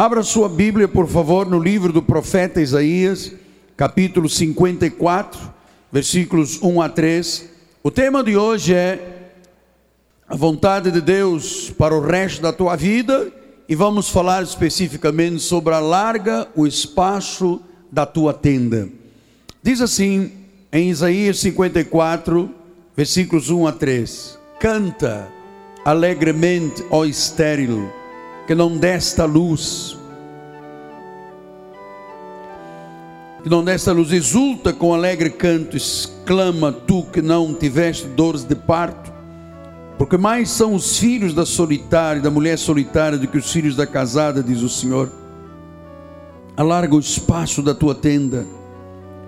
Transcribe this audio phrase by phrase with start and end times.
[0.00, 3.34] Abra sua Bíblia, por favor, no livro do profeta Isaías,
[3.76, 5.38] capítulo 54,
[5.92, 7.50] versículos 1 a 3.
[7.82, 9.32] O tema de hoje é
[10.26, 13.30] a vontade de Deus para o resto da tua vida
[13.68, 17.60] e vamos falar especificamente sobre alarga o espaço
[17.92, 18.88] da tua tenda.
[19.62, 20.32] Diz assim
[20.72, 22.48] em Isaías 54,
[22.96, 25.28] versículos 1 a 3: Canta
[25.84, 27.99] alegremente, ó estéril
[28.50, 29.96] que não desta luz,
[33.44, 38.56] que não desta luz, exulta com alegre canto, exclama tu que não tiveste dores de
[38.56, 39.12] parto,
[39.96, 43.86] porque mais são os filhos da solitária, da mulher solitária, do que os filhos da
[43.86, 45.12] casada, diz o Senhor.
[46.56, 48.44] Alarga o espaço da tua tenda,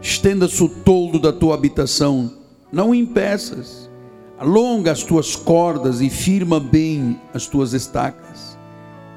[0.01, 2.29] estenda-se o toldo da tua habitação,
[2.73, 3.89] não impeças,
[4.37, 8.52] alonga as tuas cordas e firma bem as tuas estacas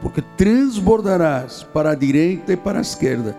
[0.02, 3.36] porque transbordarás para a direita e para a esquerda.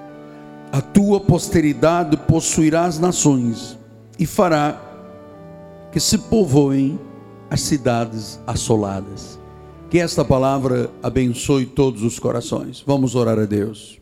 [0.73, 3.79] A tua posteridade possuirá as nações
[4.19, 4.81] e fará
[5.93, 6.99] que se povoem
[7.51, 9.39] as cidades assoladas.
[9.89, 12.83] Que esta palavra abençoe todos os corações.
[12.85, 14.01] Vamos orar a Deus.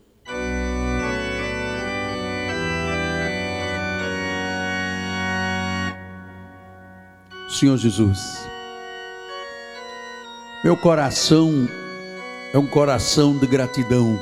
[7.47, 8.45] Senhor Jesus,
[10.61, 11.69] meu coração
[12.55, 14.17] é um coração de gratidão.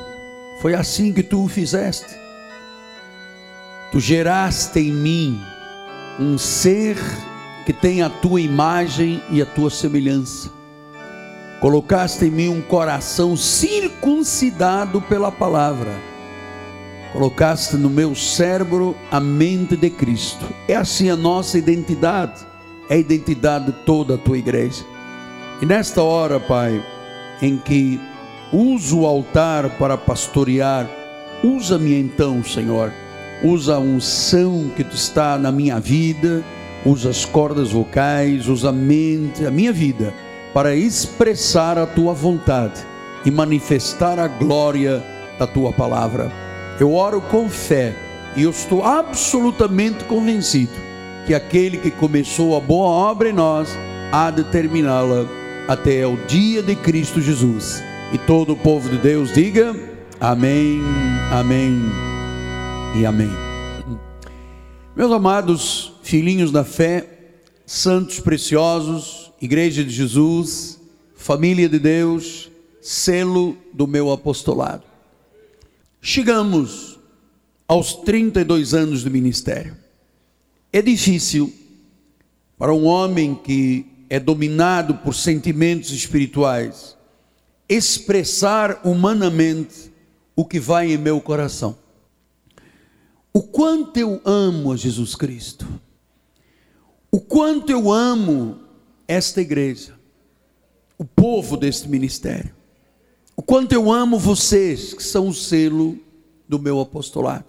[0.60, 2.16] Foi assim que tu o fizeste.
[3.92, 5.40] Tu geraste em mim
[6.20, 6.98] um ser
[7.64, 10.50] que tem a tua imagem e a tua semelhança.
[11.62, 15.92] Colocaste em mim um coração circuncidado pela palavra.
[17.12, 20.44] Colocaste no meu cérebro a mente de Cristo.
[20.68, 22.44] É assim a nossa identidade,
[22.90, 24.84] é a identidade de toda a tua igreja.
[25.62, 26.84] E nesta hora, Pai,
[27.40, 28.02] em que
[28.54, 30.88] uso o altar para pastorear.
[31.44, 32.94] Usa-me então, Senhor.
[33.44, 36.44] Usa a unção que tu está na minha vida,
[36.86, 40.14] usa as cordas vocais, usa a mente, a minha vida,
[40.54, 42.80] para expressar a tua vontade
[43.26, 45.04] e manifestar a glória
[45.40, 46.32] da tua palavra.
[46.80, 47.94] Eu oro com fé
[48.36, 50.72] e eu estou absolutamente convencido
[51.26, 53.78] que aquele que começou a boa obra em nós
[54.12, 55.26] há de terminá-la
[55.68, 57.84] até o dia de Cristo Jesus.
[58.14, 59.76] E todo o povo de Deus diga
[60.20, 60.80] amém,
[61.32, 61.82] amém
[62.96, 63.32] e amém.
[64.96, 67.10] Meus amados filhinhos da fé,
[67.66, 70.80] santos preciosos, Igreja de Jesus,
[71.16, 74.84] família de Deus, selo do meu apostolado.
[76.00, 77.00] Chegamos
[77.68, 79.76] aos 32 anos de ministério.
[80.72, 81.52] É difícil
[82.60, 86.96] para um homem que é dominado por sentimentos espirituais
[87.68, 89.92] expressar humanamente
[90.36, 91.78] o que vai em meu coração.
[93.34, 95.68] O quanto eu amo a Jesus Cristo.
[97.12, 98.60] O quanto eu amo
[99.08, 99.96] esta igreja.
[100.98, 102.54] O povo deste ministério.
[103.36, 105.98] O quanto eu amo vocês, que são o selo
[106.48, 107.46] do meu apostolado.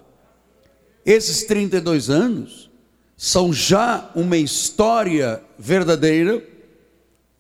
[1.05, 2.71] Esses 32 anos
[3.17, 6.43] são já uma história verdadeira,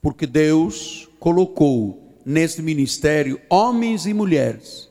[0.02, 4.88] porque Deus colocou neste ministério homens e mulheres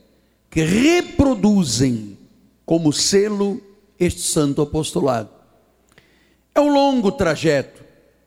[0.50, 2.16] que reproduzem
[2.64, 3.60] como selo
[3.98, 5.30] este santo apostolado.
[6.54, 7.82] É um longo trajeto.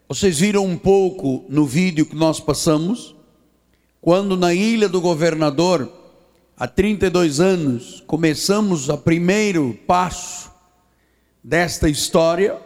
[0.09, 3.15] Vocês viram um pouco no vídeo que nós passamos,
[4.01, 5.91] quando na ilha do governador,
[6.57, 10.51] há 32 anos, começamos o primeiro passo
[11.43, 12.61] desta história,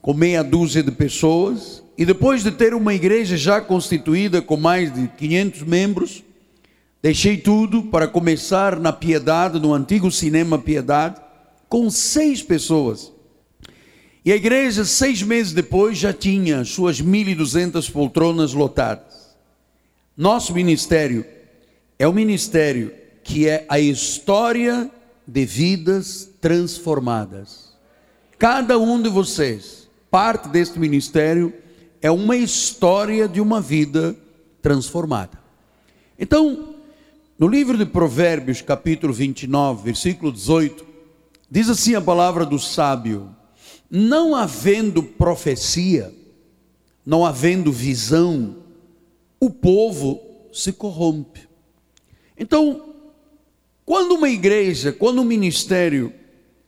[0.00, 4.92] com meia dúzia de pessoas, e depois de ter uma igreja já constituída com mais
[4.92, 6.24] de 500 membros,
[7.00, 11.20] deixei tudo para começar na Piedade, no antigo cinema Piedade,
[11.68, 13.12] com seis pessoas.
[14.24, 19.36] E a igreja, seis meses depois, já tinha suas 1.200 poltronas lotadas.
[20.16, 21.24] Nosso ministério
[22.00, 22.92] é o ministério
[23.22, 24.90] que é a história
[25.24, 27.76] de vidas transformadas.
[28.40, 31.61] Cada um de vocês, parte deste ministério,
[32.02, 34.16] é uma história de uma vida
[34.60, 35.38] transformada.
[36.18, 36.74] Então,
[37.38, 40.84] no livro de Provérbios, capítulo 29, versículo 18,
[41.48, 43.34] diz assim a palavra do sábio:
[43.88, 46.12] Não havendo profecia,
[47.06, 48.56] não havendo visão,
[49.38, 50.20] o povo
[50.52, 51.48] se corrompe.
[52.36, 52.94] Então,
[53.84, 56.12] quando uma igreja, quando um ministério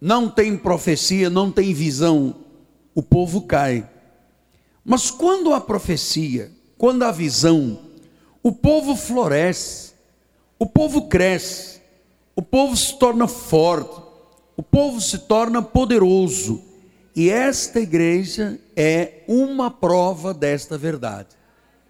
[0.01, 2.37] não tem profecia, não tem visão,
[2.95, 3.91] o povo cai.
[4.85, 7.79] Mas quando a profecia, quando a visão,
[8.43, 9.93] o povo floresce,
[10.59, 11.81] o povo cresce,
[12.37, 14.03] o povo se torna forte,
[14.57, 16.63] o povo se torna poderoso.
[17.17, 21.29] E esta igreja é uma prova desta verdade.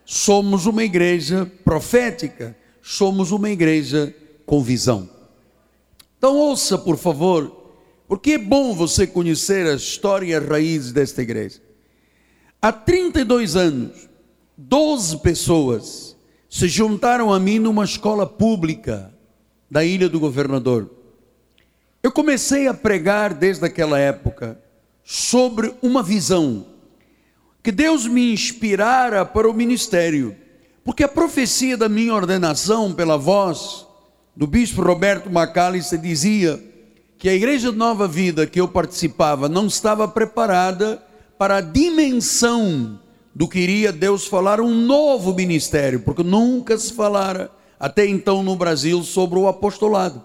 [0.04, 4.14] Somos uma igreja profética, somos uma igreja
[4.44, 5.08] com visão.
[6.18, 7.72] Então ouça, por favor,
[8.06, 11.63] porque é bom você conhecer a história e as raízes desta igreja.
[12.64, 14.08] Há 32 anos,
[14.56, 16.16] 12 pessoas
[16.48, 19.12] se juntaram a mim numa escola pública
[19.70, 20.90] da Ilha do Governador.
[22.02, 24.58] Eu comecei a pregar desde aquela época
[25.04, 26.64] sobre uma visão
[27.62, 30.34] que Deus me inspirara para o ministério,
[30.82, 33.86] porque a profecia da minha ordenação pela voz
[34.34, 36.58] do bispo Roberto Macalister dizia
[37.18, 41.03] que a igreja Nova Vida que eu participava não estava preparada
[41.38, 43.00] para a dimensão
[43.34, 48.54] do que iria Deus falar um novo ministério, porque nunca se falara até então no
[48.54, 50.22] Brasil sobre o apostolado.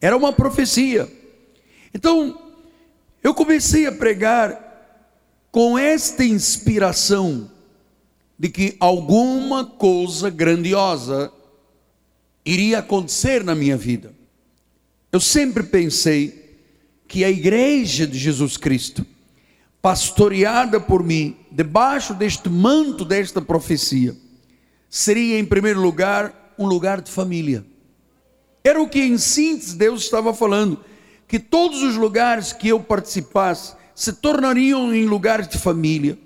[0.00, 1.08] Era uma profecia.
[1.92, 2.38] Então,
[3.22, 4.64] eu comecei a pregar
[5.50, 7.50] com esta inspiração
[8.38, 11.32] de que alguma coisa grandiosa
[12.44, 14.14] iria acontecer na minha vida.
[15.10, 16.60] Eu sempre pensei
[17.08, 19.04] que a igreja de Jesus Cristo,
[19.80, 24.16] pastoreada por mim, debaixo deste manto desta profecia,
[24.88, 27.64] seria em primeiro lugar um lugar de família.
[28.64, 30.80] Era o que em síntese Deus estava falando,
[31.26, 36.18] que todos os lugares que eu participasse se tornariam em lugares de família,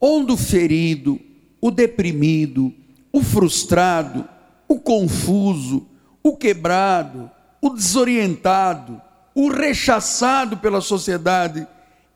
[0.00, 1.18] onde o ferido,
[1.60, 2.72] o deprimido,
[3.12, 4.28] o frustrado,
[4.68, 5.86] o confuso,
[6.22, 7.30] o quebrado,
[7.60, 9.00] o desorientado,
[9.34, 11.66] o rechaçado pela sociedade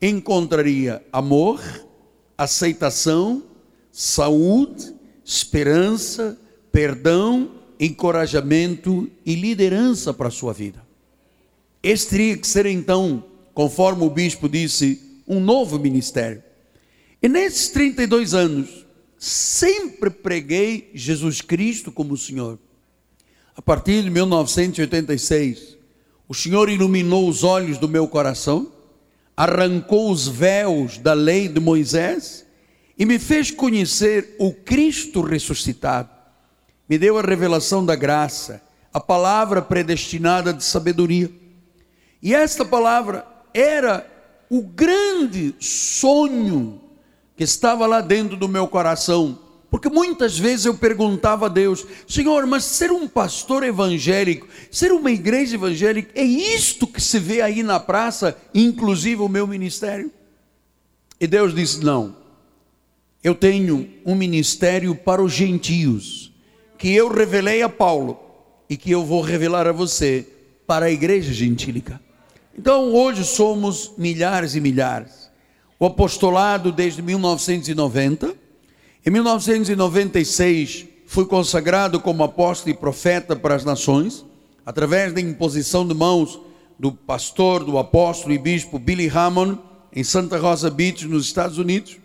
[0.07, 1.61] encontraria amor,
[2.37, 3.43] aceitação,
[3.91, 4.93] saúde,
[5.23, 6.39] esperança,
[6.71, 10.85] perdão, encorajamento e liderança para a sua vida.
[11.81, 13.23] Este teria que ser então
[13.55, 16.43] conforme o bispo disse, um novo ministério.
[17.23, 18.85] E nesses 32 anos,
[19.17, 22.59] sempre preguei Jesus Cristo como Senhor.
[23.55, 25.77] A partir de 1986,
[26.27, 28.69] o Senhor iluminou os olhos do meu coração,
[29.35, 32.45] arrancou os véus da lei de Moisés
[32.97, 36.09] e me fez conhecer o Cristo ressuscitado.
[36.87, 38.61] Me deu a revelação da graça,
[38.93, 41.29] a palavra predestinada de sabedoria.
[42.21, 44.09] E esta palavra era
[44.49, 46.81] o grande sonho
[47.35, 49.39] que estava lá dentro do meu coração.
[49.69, 55.11] Porque muitas vezes eu perguntava a Deus, Senhor, mas ser um pastor evangélico, ser uma
[55.11, 60.11] igreja evangélica, é isto que se vê aí na praça, inclusive o meu ministério?
[61.19, 62.15] E Deus disse: Não,
[63.23, 66.31] eu tenho um ministério para os gentios,
[66.77, 68.19] que eu revelei a Paulo
[68.69, 70.27] e que eu vou revelar a você
[70.67, 71.99] para a igreja gentílica.
[72.57, 75.29] Então, hoje somos milhares e milhares.
[75.77, 78.44] O apostolado desde 1990.
[79.07, 84.25] Em 1996, fui consagrado como apóstolo e profeta para as nações,
[84.65, 86.39] através da imposição de mãos
[86.79, 89.59] do pastor, do apóstolo e bispo Billy Hammond,
[89.93, 91.97] em Santa Rosa Beach, nos Estados Unidos.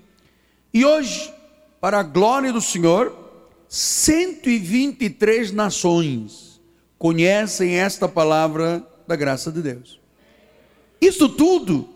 [0.75, 1.33] E hoje,
[1.81, 3.17] para a glória do Senhor,
[3.67, 6.61] 123 nações
[6.99, 9.99] conhecem esta palavra da graça de Deus.
[11.01, 11.89] Isso tudo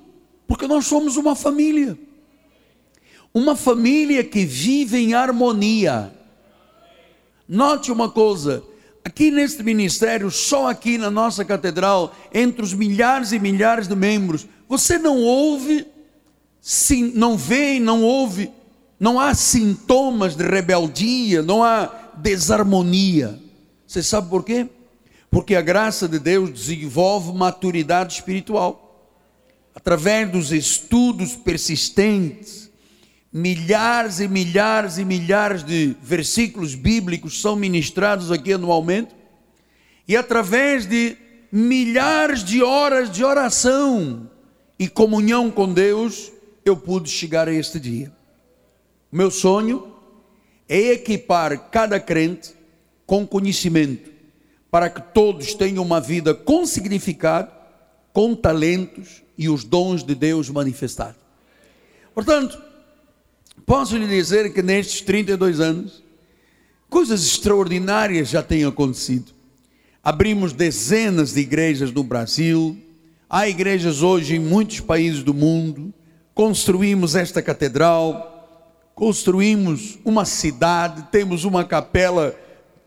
[0.49, 1.99] porque nós somos uma família.
[3.35, 6.15] Uma família que vive em harmonia.
[7.49, 8.63] Note uma coisa,
[9.05, 14.47] aqui neste ministério, só aqui na nossa catedral, entre os milhares e milhares de membros,
[14.69, 15.85] você não ouve,
[16.61, 18.51] sim, não vê, não ouve,
[18.99, 23.39] não há sintomas de rebeldia, não há desarmonia.
[23.85, 24.69] Você sabe por quê?
[25.29, 28.85] Porque a graça de Deus desenvolve maturidade espiritual
[29.75, 32.64] através dos estudos persistentes,
[33.35, 39.13] milhares e milhares e milhares de versículos bíblicos são ministrados aqui anualmente,
[40.07, 41.17] e através de
[41.51, 44.31] milhares de horas de oração
[44.79, 46.31] e comunhão com Deus,
[46.65, 48.13] eu pude chegar a este dia.
[49.11, 49.93] Meu sonho
[50.69, 52.55] é equipar cada crente
[53.05, 54.13] com conhecimento,
[54.71, 57.51] para que todos tenham uma vida com significado,
[58.13, 61.21] com talentos, e os dons de Deus manifestados.
[62.15, 62.63] Portanto,
[63.67, 66.03] posso lhe dizer que nestes 32 anos,
[66.89, 69.33] coisas extraordinárias já têm acontecido.
[70.03, 72.77] Abrimos dezenas de igrejas no Brasil,
[73.29, 75.93] há igrejas hoje em muitos países do mundo,
[76.35, 78.31] construímos esta catedral,
[78.95, 82.35] construímos uma cidade, temos uma capela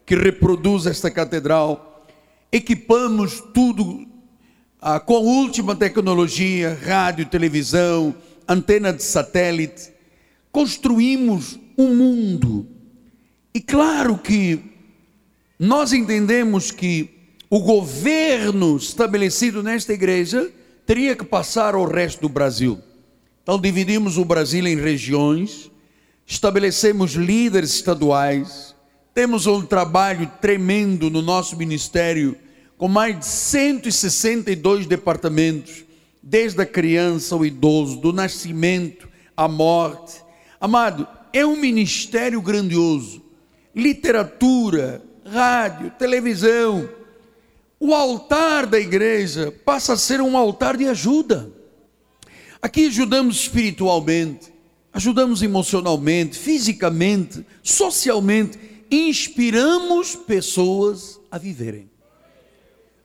[0.06, 2.06] que reproduz esta catedral.
[2.50, 4.08] equipamos tudo
[4.80, 8.16] ah, com a última tecnologia, rádio, televisão,
[8.48, 9.92] antena de satélite,
[10.58, 12.66] construímos um mundo.
[13.54, 14.60] E claro que
[15.60, 17.12] nós entendemos que
[17.48, 20.50] o governo estabelecido nesta igreja
[20.84, 22.80] teria que passar ao resto do Brasil.
[23.44, 25.70] Então dividimos o Brasil em regiões,
[26.26, 28.74] estabelecemos líderes estaduais,
[29.14, 32.36] temos um trabalho tremendo no nosso ministério,
[32.80, 35.84] com mais de 162 departamentos,
[36.24, 40.26] desde a criança ao idoso, do nascimento à morte.
[40.60, 43.22] Amado, é um ministério grandioso.
[43.76, 46.90] Literatura, rádio, televisão.
[47.80, 51.52] O altar da igreja passa a ser um altar de ajuda.
[52.60, 54.52] Aqui ajudamos espiritualmente,
[54.92, 58.60] ajudamos emocionalmente, fisicamente, socialmente,
[58.90, 61.88] inspiramos pessoas a viverem.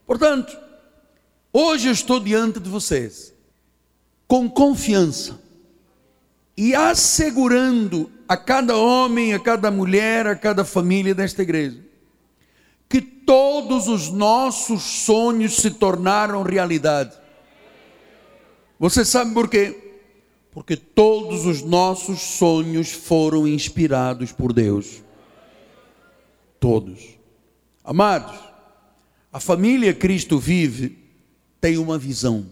[0.07, 0.57] Portanto,
[1.51, 3.31] hoje eu estou diante de vocês
[4.27, 5.42] com confiança
[6.55, 11.93] e assegurando a cada homem, a cada mulher, a cada família desta igreja
[12.93, 17.17] que todos os nossos sonhos se tornaram realidade.
[18.77, 19.95] Você sabe por quê?
[20.51, 25.01] Porque todos os nossos sonhos foram inspirados por Deus.
[26.59, 27.17] Todos.
[27.83, 28.37] Amados,
[29.31, 30.95] a família Cristo vive
[31.59, 32.45] tem uma visão.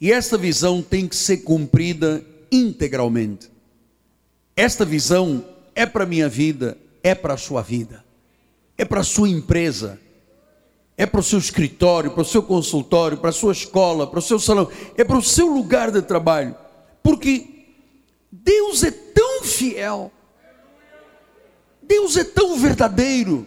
[0.00, 3.50] E essa visão tem que ser cumprida integralmente.
[4.56, 8.04] Esta visão é para a minha vida, é para a sua vida,
[8.76, 10.00] é para a sua empresa,
[10.96, 14.22] é para o seu escritório, para o seu consultório, para a sua escola, para o
[14.22, 16.56] seu salão, é para o seu lugar de trabalho,
[17.02, 17.46] porque
[18.32, 20.10] Deus é tão fiel,
[21.82, 23.46] Deus é tão verdadeiro,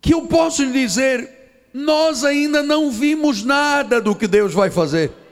[0.00, 5.23] que eu posso lhe dizer, nós ainda não vimos nada do que Deus vai fazer.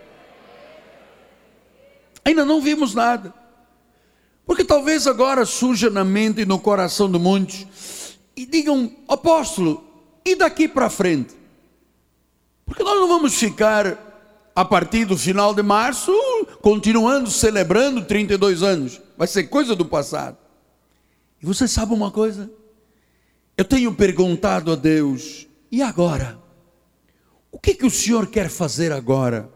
[2.24, 3.34] Ainda não vimos nada.
[4.46, 7.66] Porque talvez agora surja na mente e no coração de muitos
[8.36, 9.84] e digam, apóstolo,
[10.24, 11.34] e daqui para frente?
[12.64, 14.10] Porque nós não vamos ficar
[14.54, 16.12] a partir do final de março
[16.60, 19.00] continuando celebrando 32 anos.
[19.16, 20.36] Vai ser coisa do passado.
[21.42, 22.50] E você sabe uma coisa?
[23.56, 26.38] Eu tenho perguntado a Deus, e agora?
[27.50, 29.50] O que, que o Senhor quer fazer agora?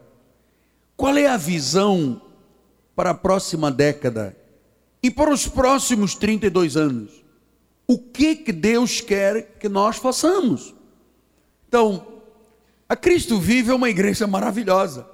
[0.96, 2.20] Qual é a visão
[2.96, 4.36] para a próxima década
[5.02, 7.26] e para os próximos 32 anos?
[7.86, 10.74] o que, que Deus quer que nós façamos.
[11.68, 12.06] Então,
[12.88, 15.06] a Cristo Vive é uma igreja maravilhosa.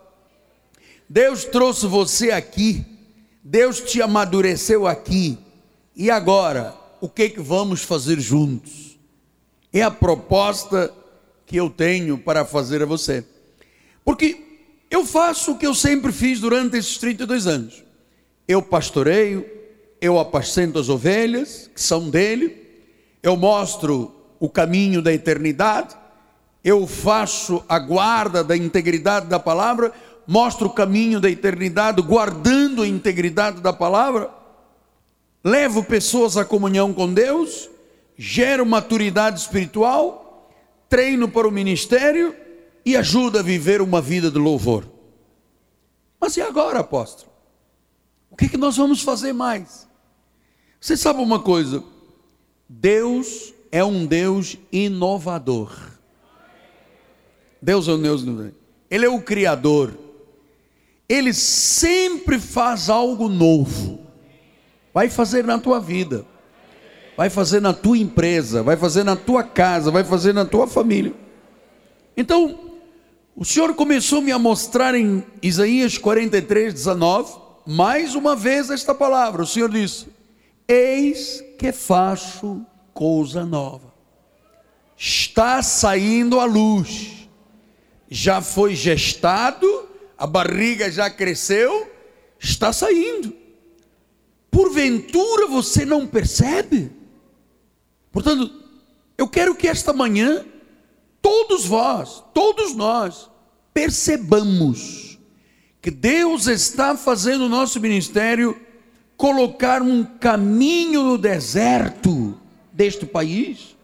[1.08, 2.84] Deus trouxe você aqui,
[3.42, 5.38] Deus te amadureceu aqui,
[5.94, 8.98] e agora, o que, que vamos fazer juntos?
[9.70, 10.92] É a proposta
[11.44, 13.24] que eu tenho para fazer a você.
[14.02, 14.51] Porque
[14.92, 17.82] eu faço o que eu sempre fiz durante esses 32 anos.
[18.46, 19.46] Eu pastoreio,
[19.98, 22.54] eu apacento as ovelhas, que são dele,
[23.22, 25.96] eu mostro o caminho da eternidade,
[26.62, 29.94] eu faço a guarda da integridade da palavra,
[30.26, 34.28] mostro o caminho da eternidade, guardando a integridade da palavra,
[35.42, 37.70] levo pessoas à comunhão com Deus,
[38.18, 40.52] gero maturidade espiritual,
[40.86, 42.41] treino para o ministério
[42.84, 44.86] e ajuda a viver uma vida de louvor.
[46.20, 47.30] Mas e agora, apóstolo?
[48.30, 49.88] O que, é que nós vamos fazer mais?
[50.80, 51.82] Você sabe uma coisa?
[52.68, 55.72] Deus é um Deus inovador.
[57.60, 58.52] Deus é um Deus inovador.
[58.90, 59.96] Ele é o Criador.
[61.08, 64.00] Ele sempre faz algo novo.
[64.94, 66.24] Vai fazer na tua vida.
[67.16, 68.62] Vai fazer na tua empresa.
[68.62, 69.90] Vai fazer na tua casa.
[69.90, 71.12] Vai fazer na tua família.
[72.16, 72.71] Então,
[73.34, 79.42] o Senhor começou-me a mostrar em Isaías 43, 19, mais uma vez esta palavra.
[79.42, 80.06] O Senhor disse:
[80.68, 83.92] Eis que faço coisa nova.
[84.96, 87.28] Está saindo a luz.
[88.10, 91.90] Já foi gestado, a barriga já cresceu,
[92.38, 93.32] está saindo.
[94.50, 96.92] Porventura você não percebe?
[98.12, 98.52] Portanto,
[99.16, 100.44] eu quero que esta manhã
[101.22, 103.30] todos vós, todos nós,
[103.72, 105.18] percebamos
[105.80, 108.60] que Deus está fazendo o nosso ministério
[109.16, 112.38] colocar um caminho no deserto
[112.72, 113.76] deste país.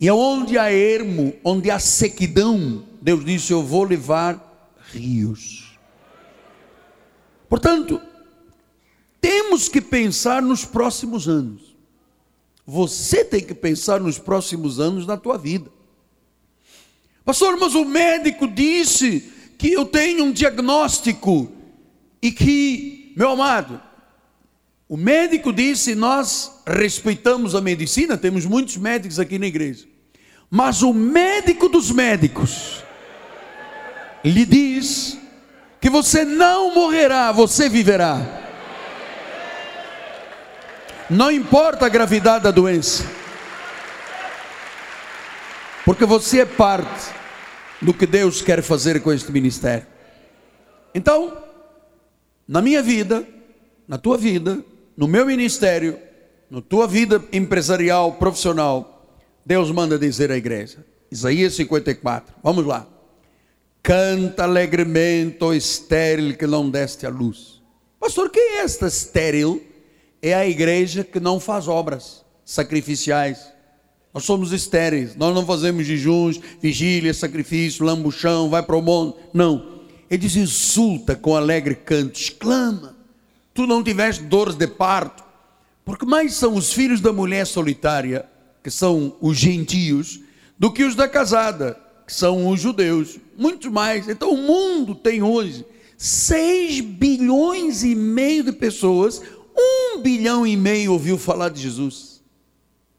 [0.00, 5.78] E onde há ermo, onde há sequidão, Deus disse: Eu vou levar rios.
[7.48, 8.00] Portanto,
[9.20, 11.74] temos que pensar nos próximos anos.
[12.66, 15.70] Você tem que pensar nos próximos anos da tua vida.
[17.24, 21.50] Pastor, mas o médico disse que eu tenho um diagnóstico
[22.20, 23.80] e que, meu amado,
[24.88, 29.86] o médico disse, nós respeitamos a medicina, temos muitos médicos aqui na igreja.
[30.50, 32.84] Mas o médico dos médicos
[34.22, 35.18] lhe diz
[35.80, 38.20] que você não morrerá, você viverá.
[41.08, 43.04] Não importa a gravidade da doença,
[45.84, 47.12] porque você é parte
[47.80, 49.86] do que Deus quer fazer com este ministério.
[50.94, 51.36] Então,
[52.48, 53.26] na minha vida,
[53.86, 54.64] na tua vida,
[54.96, 55.98] no meu ministério,
[56.50, 59.06] na tua vida empresarial, profissional,
[59.44, 60.84] Deus manda dizer à igreja.
[61.10, 62.86] Isaías 54, vamos lá.
[63.82, 67.62] Canta alegremente, ó estéril que não deste a luz.
[68.00, 69.62] Pastor, quem é esta estéril?
[70.22, 73.53] É a igreja que não faz obras sacrificiais.
[74.14, 79.16] Nós somos estéreis, nós não fazemos jejuns, vigília, sacrifício, lambuchão, vai para o mundo.
[79.32, 79.80] Não.
[80.08, 82.96] Ele diz: insulta com alegre canto, exclama.
[83.52, 85.24] Tu não tiveste dores de parto,
[85.84, 88.24] porque mais são os filhos da mulher solitária,
[88.62, 90.20] que são os gentios,
[90.56, 94.08] do que os da casada que são os judeus, muito mais.
[94.08, 95.64] Então o mundo tem hoje
[95.96, 99.22] 6 bilhões e meio de pessoas,
[99.96, 102.22] 1 bilhão e meio ouviu falar de Jesus.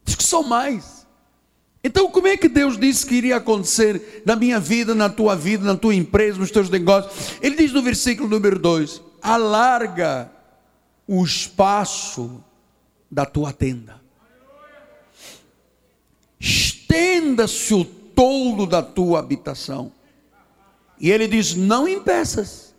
[0.04, 0.95] Diz que são mais.
[1.86, 5.64] Então, como é que Deus disse que iria acontecer na minha vida, na tua vida,
[5.64, 7.38] na tua empresa, nos teus negócios?
[7.40, 10.28] Ele diz no versículo número 2: alarga
[11.06, 12.42] o espaço
[13.08, 14.00] da tua tenda,
[16.40, 19.92] estenda-se o toldo da tua habitação.
[20.98, 22.74] E ele diz: não impeças,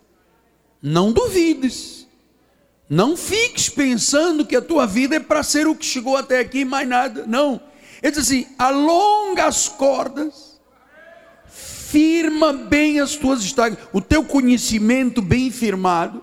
[0.82, 2.06] não duvides,
[2.90, 6.62] não fiques pensando que a tua vida é para ser o que chegou até aqui,
[6.62, 7.24] mais nada.
[7.26, 7.68] Não.
[8.02, 10.60] Ele diz assim: alonga as cordas,
[11.46, 16.22] firma bem as tuas estacas, o teu conhecimento bem firmado.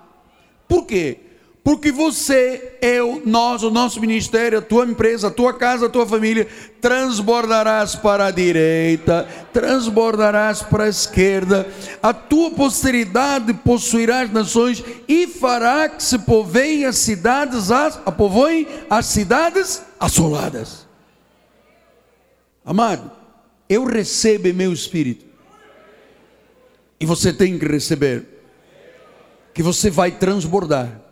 [0.68, 1.20] Por quê?
[1.66, 6.06] Porque você, eu, nós, o nosso ministério, a tua empresa, a tua casa, a tua
[6.06, 6.48] família,
[6.80, 11.68] transbordarás para a direita, transbordarás para a esquerda,
[12.04, 18.68] a tua posteridade possuirá as nações e fará que se povoem as cidades, as, povoem
[18.88, 20.85] as cidades assoladas.
[22.66, 23.12] Amado,
[23.70, 25.26] eu recebo meu espírito,
[27.00, 28.26] e você tem que receber,
[29.54, 31.06] que você vai transbordar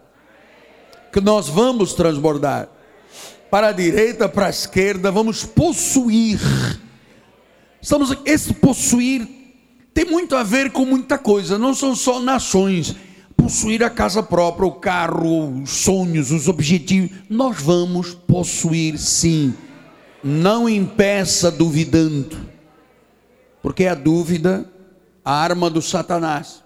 [1.14, 2.68] que nós vamos transbordar.
[3.52, 6.40] Para a direita, para a esquerda, vamos possuir.
[7.80, 9.28] Estamos esse possuir
[9.94, 12.96] tem muito a ver com muita coisa, não são só nações.
[13.38, 19.54] Possuir a casa própria, o carro, os sonhos, os objetivos, nós vamos possuir sim.
[20.24, 22.38] Não impeça duvidando,
[23.62, 24.66] porque a dúvida,
[25.24, 26.64] a arma do Satanás.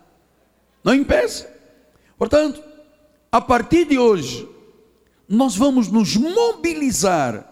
[0.84, 1.52] Não impeça.
[2.18, 2.62] Portanto,
[3.32, 4.48] a partir de hoje,
[5.28, 7.46] nós vamos nos mobilizar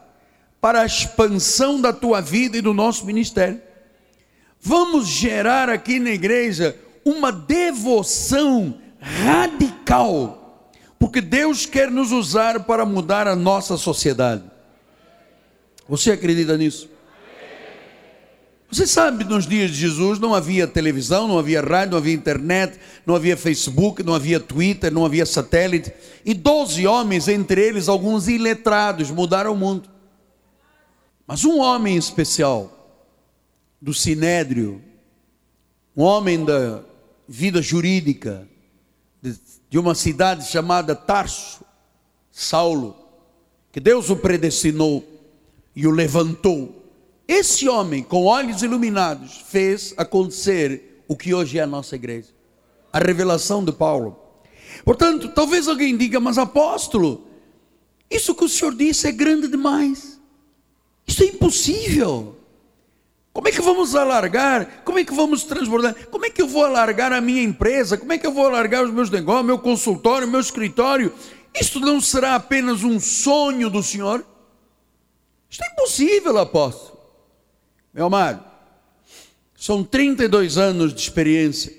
[0.62, 3.62] para a expansão da tua vida e do nosso ministério.
[4.60, 13.28] Vamos gerar aqui na igreja uma devoção radical, porque Deus quer nos usar para mudar
[13.28, 14.55] a nossa sociedade.
[15.88, 16.90] Você acredita nisso?
[18.72, 22.80] Você sabe, nos dias de Jesus não havia televisão, não havia rádio, não havia internet,
[23.06, 25.94] não havia Facebook, não havia Twitter, não havia satélite.
[26.26, 29.90] E doze homens, entre eles alguns iletrados, mudaram o mundo.
[31.28, 32.72] Mas um homem especial,
[33.80, 34.82] do Sinédrio,
[35.96, 36.82] um homem da
[37.28, 38.48] vida jurídica,
[39.70, 41.64] de uma cidade chamada Tarso,
[42.32, 42.96] Saulo,
[43.72, 45.15] que Deus o predestinou
[45.76, 46.86] e o levantou
[47.28, 52.30] esse homem, com olhos iluminados, fez acontecer o que hoje é a nossa igreja.
[52.94, 54.18] A revelação de Paulo.
[54.84, 57.28] Portanto, talvez alguém diga, mas apóstolo,
[58.10, 60.20] isso que o senhor disse é grande demais.
[61.08, 62.38] Isso é impossível.
[63.34, 64.84] Como é que vamos alargar?
[64.86, 65.96] Como é que vamos transbordar?
[66.10, 67.98] Como é que eu vou alargar a minha empresa?
[67.98, 71.12] Como é que eu vou alargar os meus negócios, meu consultório, meu escritório?
[71.60, 74.26] Isto não será apenas um sonho do Senhor?
[75.56, 77.00] Isto é impossível, apóstolo.
[77.94, 78.44] Meu amado,
[79.56, 81.74] são 32 anos de experiência.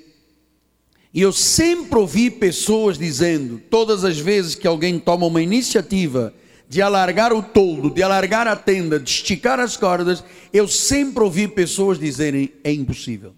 [1.13, 6.33] E eu sempre ouvi pessoas dizendo, todas as vezes que alguém toma uma iniciativa
[6.67, 11.47] de alargar o toldo, de alargar a tenda, de esticar as cordas, eu sempre ouvi
[11.47, 13.35] pessoas dizerem: é impossível.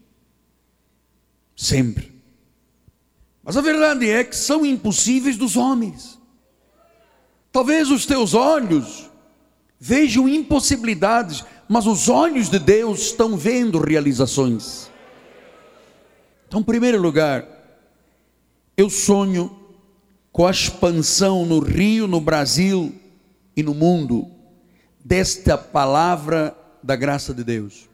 [1.56, 2.12] Sempre.
[3.42, 6.16] Mas a verdade é que são impossíveis dos homens.
[7.50, 9.07] Talvez os teus olhos
[9.78, 14.90] vejam impossibilidades, mas os olhos de Deus estão vendo realizações.
[16.46, 17.46] Então, em primeiro lugar,
[18.76, 19.54] eu sonho
[20.32, 22.94] com a expansão no Rio, no Brasil
[23.56, 24.30] e no mundo
[25.04, 27.88] desta palavra da graça de Deus.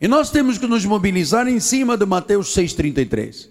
[0.00, 3.48] E nós temos que nos mobilizar em cima de Mateus 6,33.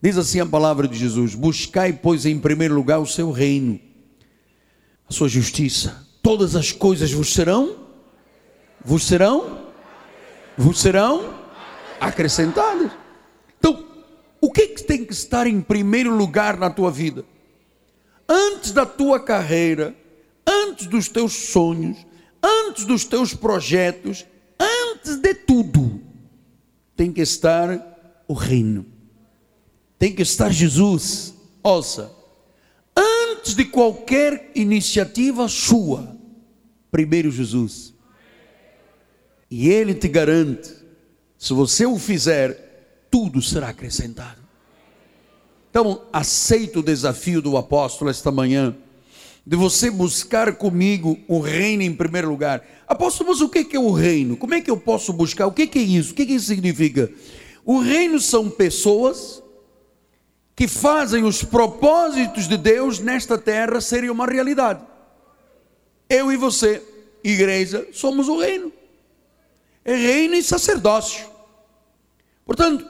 [0.00, 3.80] Diz assim a palavra de Jesus: Buscai, pois, em primeiro lugar o seu reino,
[5.08, 7.76] a sua justiça, todas as coisas vos serão,
[8.84, 9.68] vos serão,
[10.58, 11.32] vos serão
[12.00, 12.90] acrescentadas.
[13.56, 13.86] Então,
[14.40, 17.24] o que, é que tem que estar em primeiro lugar na tua vida?
[18.28, 19.94] antes da tua carreira,
[20.44, 21.96] antes dos teus sonhos,
[22.42, 24.26] antes dos teus projetos,
[24.58, 26.00] antes de tudo,
[26.96, 28.84] tem que estar o reino,
[29.96, 31.34] tem que estar Jesus.
[31.62, 32.12] Ouça,
[32.96, 36.15] antes de qualquer iniciativa sua,
[36.96, 37.92] primeiro Jesus.
[39.50, 40.72] E Ele te garante,
[41.36, 44.40] se você o fizer, tudo será acrescentado.
[45.68, 48.74] Então, aceito o desafio do apóstolo esta manhã,
[49.44, 52.66] de você buscar comigo o reino em primeiro lugar.
[52.88, 54.34] Apóstolo, mas o que é o reino?
[54.34, 55.46] Como é que eu posso buscar?
[55.46, 56.12] O que é isso?
[56.12, 57.12] O que isso significa?
[57.62, 59.42] O reino são pessoas
[60.56, 64.95] que fazem os propósitos de Deus nesta terra serem uma realidade.
[66.08, 66.82] Eu e você,
[67.22, 68.72] igreja, somos o reino.
[69.84, 71.26] É reino e sacerdócio.
[72.44, 72.86] Portanto,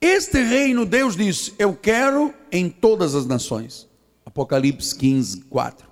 [0.00, 3.88] este reino, Deus diz: Eu quero em todas as nações.
[4.24, 5.88] Apocalipse 15, 4.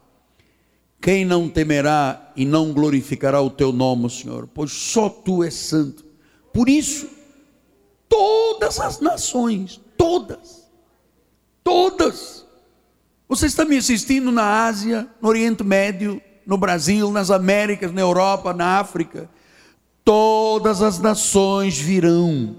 [1.01, 4.49] Quem não temerá e não glorificará o teu nome, Senhor?
[4.53, 6.05] Pois só tu és santo.
[6.53, 7.09] Por isso,
[8.09, 10.69] todas as nações, todas,
[11.63, 12.47] todas.
[13.29, 18.55] Você está me assistindo na Ásia, no Oriente Médio, no Brasil, nas Américas, na Europa,
[18.55, 19.29] na África.
[20.05, 22.57] Todas as nações virão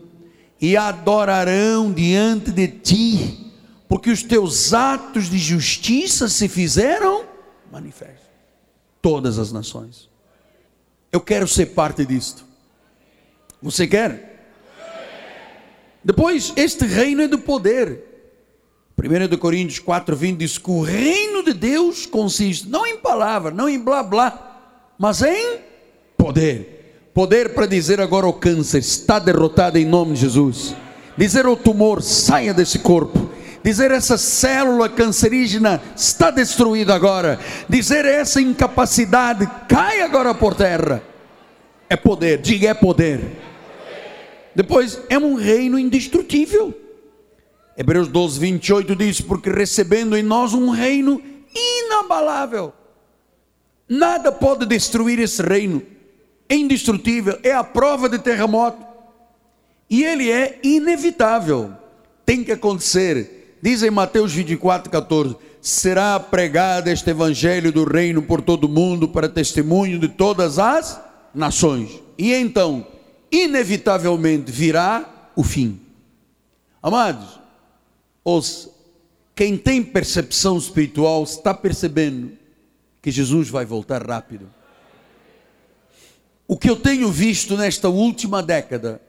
[0.60, 3.54] e adorarão diante de ti,
[3.88, 7.26] porque os teus atos de justiça se fizeram
[7.72, 8.28] manifestos.
[9.02, 10.10] Todas as nações.
[11.12, 12.44] Eu quero ser parte disto.
[13.62, 14.52] Você quer?
[16.04, 18.07] Depois, este reino é do poder.
[19.00, 23.70] 1 Coríntios 4, 20 diz que o reino de Deus consiste não em palavra, não
[23.70, 24.60] em blá blá,
[24.98, 25.60] mas em
[26.18, 27.12] poder.
[27.14, 30.76] Poder para dizer agora o câncer está derrotado em nome de Jesus.
[31.16, 33.30] Dizer o tumor saia desse corpo.
[33.64, 37.40] Dizer essa célula cancerígena está destruída agora.
[37.70, 41.04] Dizer essa incapacidade cai agora por terra.
[41.88, 43.22] É poder, diga é poder.
[44.56, 46.87] Depois é um reino indestrutível.
[47.78, 51.22] Hebreus 12, 28 diz: Porque recebendo em nós um reino
[51.54, 52.74] inabalável,
[53.88, 55.82] nada pode destruir esse reino
[56.50, 58.86] é indestrutível, é a prova de terremoto.
[59.90, 61.74] E ele é inevitável,
[62.26, 63.58] tem que acontecer.
[63.62, 69.08] Diz em Mateus 24, 14: será pregado este evangelho do reino por todo o mundo
[69.08, 71.00] para testemunho de todas as
[71.34, 72.02] nações.
[72.18, 72.88] E então,
[73.32, 75.80] inevitavelmente virá o fim.
[76.82, 77.40] Amados,
[78.30, 78.70] os,
[79.34, 82.34] quem tem percepção espiritual está percebendo
[83.02, 84.50] que Jesus vai voltar rápido.
[86.46, 89.02] O que eu tenho visto nesta última década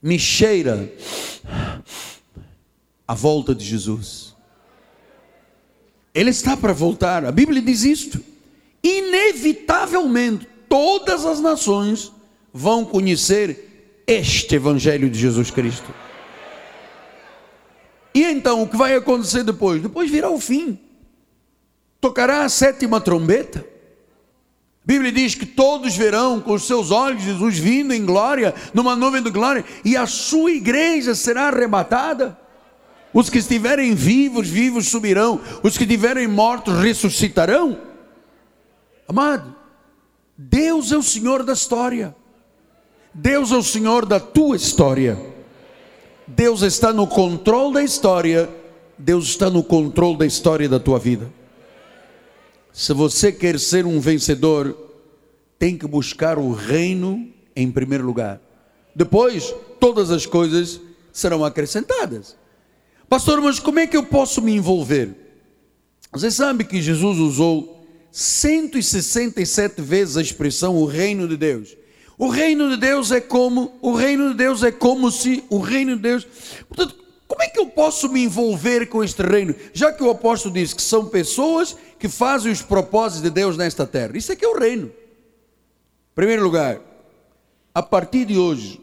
[0.00, 0.88] me cheira
[3.08, 4.36] a volta de Jesus.
[6.14, 8.22] Ele está para voltar, a Bíblia diz isto.
[8.84, 12.12] Inevitavelmente, todas as nações
[12.52, 16.03] vão conhecer este Evangelho de Jesus Cristo.
[18.14, 19.82] E então, o que vai acontecer depois?
[19.82, 20.78] Depois virá o fim.
[22.00, 23.58] Tocará a sétima trombeta.
[23.60, 28.94] A Bíblia diz que todos verão com os seus olhos Jesus vindo em glória, numa
[28.94, 32.38] nuvem de glória, e a sua igreja será arrebatada.
[33.12, 37.78] Os que estiverem vivos, vivos subirão, os que estiverem mortos ressuscitarão.
[39.08, 39.56] Amado,
[40.36, 42.14] Deus é o Senhor da história,
[43.12, 45.33] Deus é o Senhor da tua história,
[46.26, 48.48] Deus está no controle da história,
[48.98, 51.30] Deus está no controle da história da tua vida.
[52.72, 54.76] Se você quer ser um vencedor,
[55.58, 58.40] tem que buscar o reino em primeiro lugar.
[58.94, 60.80] Depois, todas as coisas
[61.12, 62.36] serão acrescentadas.
[63.08, 65.14] Pastor, mas como é que eu posso me envolver?
[66.10, 71.76] Você sabe que Jesus usou 167 vezes a expressão o reino de Deus.
[72.16, 75.96] O reino de Deus é como, o reino de Deus é como se o reino
[75.96, 76.26] de Deus.
[76.68, 76.96] Portanto,
[77.26, 79.54] como é que eu posso me envolver com este reino?
[79.72, 83.86] Já que o apóstolo diz que são pessoas que fazem os propósitos de Deus nesta
[83.86, 84.16] terra.
[84.16, 84.92] Isso é que é o reino.
[86.14, 86.80] Primeiro lugar,
[87.74, 88.80] a partir de hoje,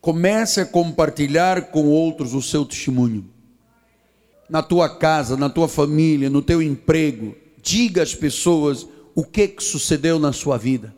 [0.00, 3.28] comece a compartilhar com outros o seu testemunho.
[4.48, 9.62] Na tua casa, na tua família, no teu emprego, diga às pessoas o que, que
[9.62, 10.94] sucedeu na sua vida.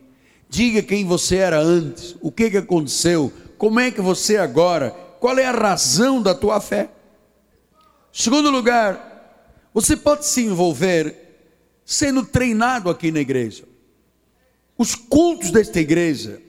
[0.49, 4.91] Diga quem você era antes, o que, que aconteceu, como é que você é agora,
[5.21, 6.91] qual é a razão da tua fé.
[8.13, 11.15] Segundo lugar, você pode se envolver
[11.85, 13.65] sendo treinado aqui na igreja.
[14.77, 16.41] Os cultos desta igreja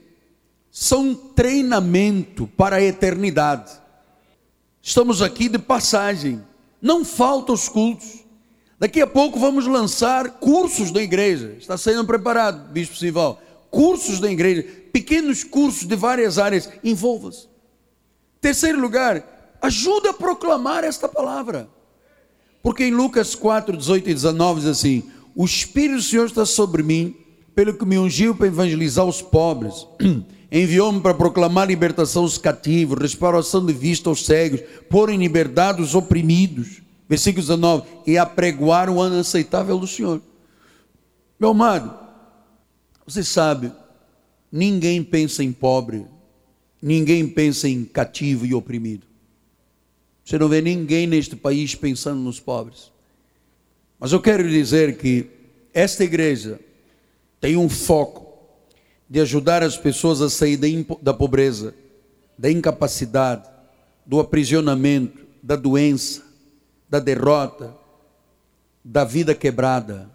[0.70, 3.72] são um treinamento para a eternidade.
[4.80, 6.42] Estamos aqui de passagem,
[6.80, 8.24] não faltam os cultos.
[8.78, 11.54] Daqui a pouco vamos lançar cursos da igreja.
[11.58, 13.40] Está sendo preparado, Bispo Sival.
[13.70, 16.68] Cursos da igreja, pequenos cursos de várias áreas.
[16.82, 17.48] Envolva-se.
[18.40, 21.68] Terceiro lugar, ajuda a proclamar esta palavra.
[22.62, 25.04] Porque em Lucas 4, 18 e 19 diz assim:
[25.34, 27.16] O Espírito do Senhor está sobre mim,
[27.54, 29.86] pelo que me ungiu para evangelizar os pobres.
[30.52, 35.94] Enviou-me para proclamar libertação aos cativos, restauração de vista aos cegos, pôr em liberdade os
[35.94, 36.82] oprimidos.
[37.08, 40.20] Versículo 19: E apregoar o ano aceitável do Senhor.
[41.38, 41.94] Meu amado,
[43.10, 43.72] você sabe,
[44.50, 46.06] ninguém pensa em pobre
[46.82, 49.06] Ninguém pensa em cativo e oprimido.
[50.24, 52.90] Você não vê ninguém neste país pensando nos pobres.
[53.98, 55.26] Mas eu quero dizer que
[55.74, 56.58] esta igreja
[57.40, 58.30] tem um foco
[59.08, 60.58] de ajudar as pessoas a sair
[61.02, 61.74] da pobreza,
[62.38, 63.46] da incapacidade,
[64.06, 66.22] do aprisionamento, da doença,
[66.88, 67.76] da derrota,
[68.82, 70.10] da vida quebrada.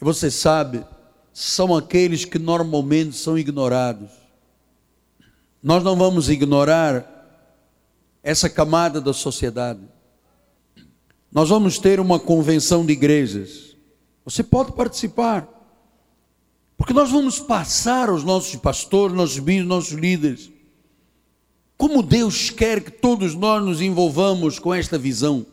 [0.00, 0.82] E você sabe,
[1.40, 4.10] são aqueles que normalmente são ignorados
[5.62, 7.14] nós não vamos ignorar
[8.22, 9.80] essa camada da sociedade.
[11.32, 13.76] Nós vamos ter uma convenção de igrejas.
[14.24, 15.48] Você pode participar.
[16.76, 20.50] Porque nós vamos passar aos nossos pastores, nossos bispos, nossos líderes,
[21.76, 25.44] como Deus quer que todos nós nos envolvamos com esta visão.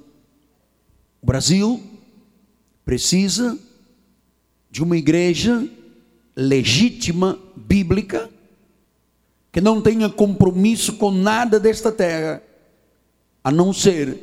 [1.19, 1.82] O Brasil
[2.86, 3.58] precisa
[4.76, 5.66] de uma igreja
[6.36, 8.30] legítima, bíblica,
[9.50, 12.44] que não tenha compromisso com nada desta terra,
[13.42, 14.20] a não ser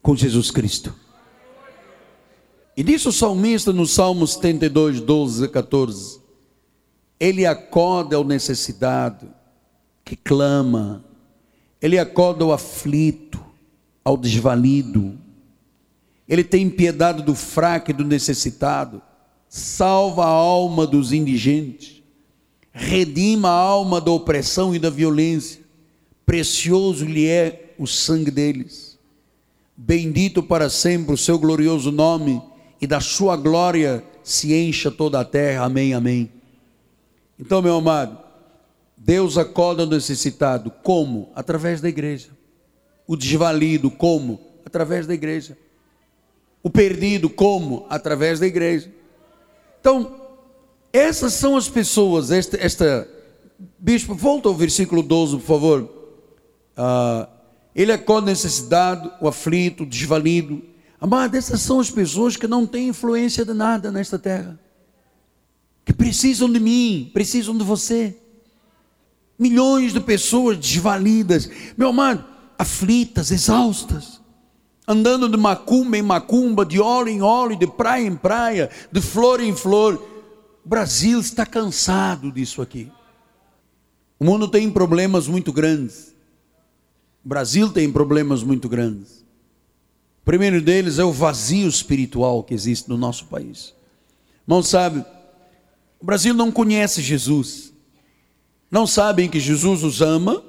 [0.00, 0.94] com Jesus Cristo.
[2.74, 6.18] E disse o salmista no Salmo 72, 12 a 14:
[7.20, 9.28] Ele acorda ao necessitado
[10.02, 11.04] que clama,
[11.78, 13.38] ele acorda ao aflito,
[14.02, 15.18] ao desvalido,
[16.26, 19.02] ele tem piedade do fraco e do necessitado,
[19.56, 21.94] salva a alma dos indigentes
[22.74, 25.62] redima a alma da opressão e da violência.
[26.26, 28.98] Precioso lhe é o sangue deles.
[29.76, 32.42] Bendito para sempre o seu glorioso nome,
[32.80, 35.64] e da sua glória se encha toda a terra.
[35.64, 36.32] Amém, amém.
[37.38, 38.18] Então, meu amado,
[38.96, 41.30] Deus acorda o necessitado, como?
[41.34, 42.30] Através da igreja.
[43.06, 44.40] O desvalido, como?
[44.64, 45.56] Através da igreja.
[46.62, 47.86] O perdido, como?
[47.88, 48.90] Através da igreja.
[49.84, 50.18] Então,
[50.90, 53.06] essas são as pessoas, esta, esta
[53.78, 55.90] bispo, volta ao versículo 12, por favor.
[56.74, 57.28] Ah,
[57.76, 60.62] ele acolhe necessidade, o aflito, o desvalido.
[60.98, 64.58] Amado, essas são as pessoas que não têm influência de nada nesta terra,
[65.84, 68.16] que precisam de mim, precisam de você.
[69.38, 72.24] Milhões de pessoas desvalidas, meu amado,
[72.58, 74.18] aflitas, exaustas,
[74.86, 79.40] andando de macumba em macumba, de óleo em óleo, de praia em praia, de flor
[79.40, 80.14] em flor
[80.64, 82.90] o Brasil está cansado disso aqui.
[84.18, 86.14] O mundo tem problemas muito grandes.
[87.22, 89.24] O Brasil tem problemas muito grandes.
[90.22, 93.74] O primeiro deles é o vazio espiritual que existe no nosso país.
[94.46, 95.04] Não sabe,
[96.00, 97.72] o Brasil não conhece Jesus.
[98.70, 100.42] Não sabem que Jesus os ama,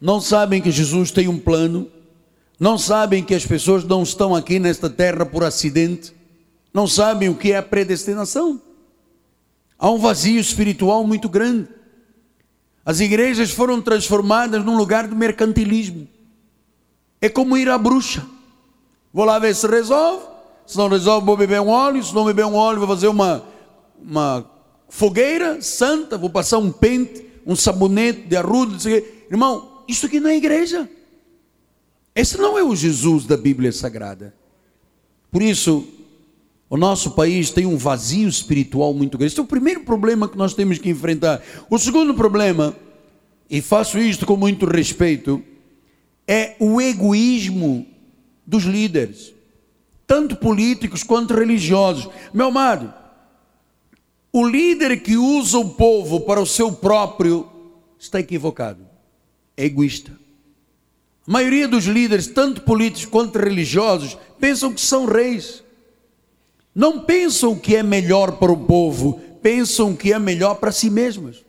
[0.00, 1.90] não sabem que Jesus tem um plano,
[2.60, 6.12] não sabem que as pessoas não estão aqui nesta terra por acidente,
[6.74, 8.60] não sabem o que é a predestinação.
[9.78, 11.68] Há um vazio espiritual muito grande.
[12.84, 16.06] As igrejas foram transformadas num lugar de mercantilismo.
[17.18, 18.26] É como ir à bruxa.
[19.10, 20.26] Vou lá ver se resolve.
[20.66, 22.04] Se não resolve, vou beber um óleo.
[22.04, 23.42] Se não beber um óleo, vou fazer uma,
[23.98, 24.44] uma
[24.86, 26.18] fogueira santa.
[26.18, 28.76] Vou passar um pente, um sabonete de arruda.
[29.30, 30.86] Irmão, isso aqui não é igreja.
[32.14, 34.34] Esse não é o Jesus da Bíblia Sagrada.
[35.30, 35.86] Por isso,
[36.68, 39.32] o nosso país tem um vazio espiritual muito grande.
[39.32, 41.42] Esse é o primeiro problema que nós temos que enfrentar.
[41.68, 42.76] O segundo problema,
[43.48, 45.42] e faço isto com muito respeito,
[46.26, 47.86] é o egoísmo
[48.46, 49.32] dos líderes,
[50.06, 52.08] tanto políticos quanto religiosos.
[52.32, 52.92] Meu amado,
[54.32, 57.48] O líder que usa o povo para o seu próprio
[57.98, 58.86] está equivocado,
[59.56, 60.12] é egoísta.
[61.30, 65.62] A maioria dos líderes, tanto políticos quanto religiosos, pensam que são reis.
[66.74, 71.44] Não pensam que é melhor para o povo, pensam que é melhor para si mesmos.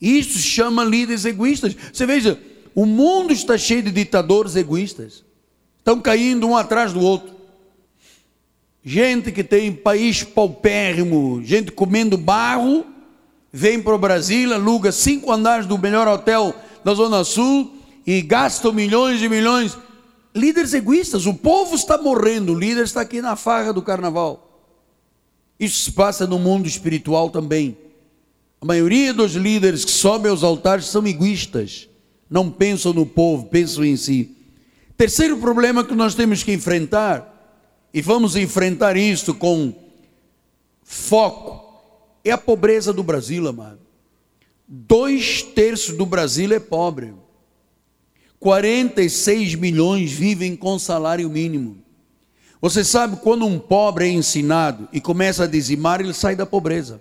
[0.00, 1.76] Isso chama líderes egoístas.
[1.92, 2.40] Você veja,
[2.74, 5.22] o mundo está cheio de ditadores egoístas.
[5.76, 7.30] Estão caindo um atrás do outro.
[8.82, 12.86] Gente que tem país paupérrimo, gente comendo barro,
[13.52, 18.72] vem para o Brasil, aluga cinco andares do melhor hotel da Zona Sul e gasta
[18.72, 19.76] milhões e milhões.
[20.34, 24.48] Líderes egoístas, o povo está morrendo, o líder está aqui na farra do carnaval.
[25.58, 27.76] Isso se passa no mundo espiritual também.
[28.60, 31.88] A maioria dos líderes que sobem aos altares são egoístas,
[32.30, 34.36] não pensam no povo, pensam em si.
[34.96, 37.28] Terceiro problema que nós temos que enfrentar,
[37.92, 39.74] e vamos enfrentar isso com
[40.82, 41.82] foco,
[42.24, 43.80] é a pobreza do Brasil, amado.
[44.66, 47.12] Dois terços do Brasil é pobre.
[48.42, 51.78] 46 milhões vivem com salário mínimo.
[52.60, 57.00] Você sabe quando um pobre é ensinado e começa a dizimar, ele sai da pobreza.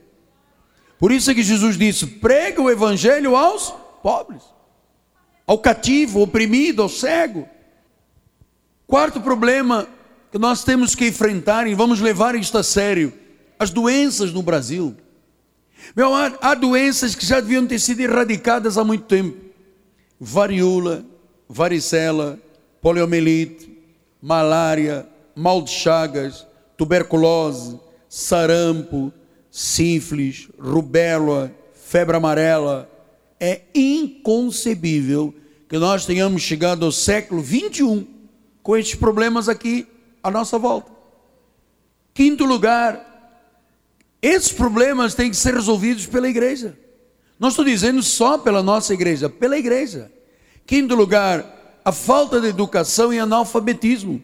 [0.99, 3.73] Por isso é que Jesus disse: prega o evangelho aos
[4.03, 4.43] pobres,
[5.47, 7.49] ao cativo, ao oprimido, ao cego.
[8.85, 9.87] Quarto problema
[10.31, 13.11] que nós temos que enfrentar e vamos levar isto a sério:
[13.57, 14.95] as doenças no Brasil.
[15.95, 19.35] Meu amado, há doenças que já deviam ter sido erradicadas há muito tempo:
[20.19, 21.03] varíola,
[21.51, 22.39] varicela,
[22.81, 23.69] poliomielite,
[24.21, 29.11] malária, mal de chagas, tuberculose, sarampo,
[29.51, 32.89] sífilis, rubéola, febre amarela.
[33.37, 35.33] É inconcebível
[35.67, 38.07] que nós tenhamos chegado ao século 21
[38.63, 39.85] com estes problemas aqui
[40.23, 40.89] à nossa volta.
[42.13, 43.39] Quinto lugar,
[44.21, 46.77] esses problemas têm que ser resolvidos pela igreja.
[47.37, 50.11] Não estou dizendo só pela nossa igreja, pela igreja.
[50.71, 54.23] Quinto lugar, a falta de educação e analfabetismo.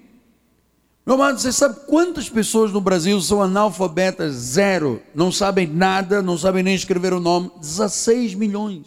[1.06, 4.34] Meu amado, você sabe quantas pessoas no Brasil são analfabetas?
[4.34, 5.02] Zero.
[5.14, 7.52] Não sabem nada, não sabem nem escrever o nome.
[7.60, 8.86] 16 milhões.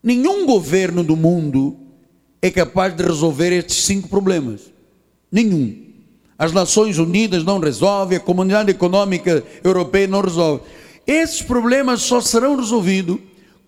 [0.00, 1.76] Nenhum governo do mundo
[2.40, 4.72] é capaz de resolver estes cinco problemas.
[5.32, 5.86] Nenhum.
[6.38, 10.62] As Nações Unidas não resolvem, a Comunidade Econômica Europeia não resolve.
[11.04, 13.18] Esses problemas só serão resolvidos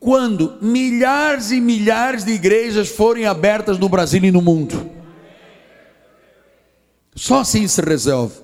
[0.01, 4.91] quando milhares e milhares de igrejas forem abertas no Brasil e no mundo.
[7.15, 8.37] Só assim se resolve.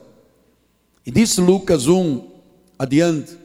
[1.07, 2.29] E disse Lucas 1
[2.79, 3.39] adiante.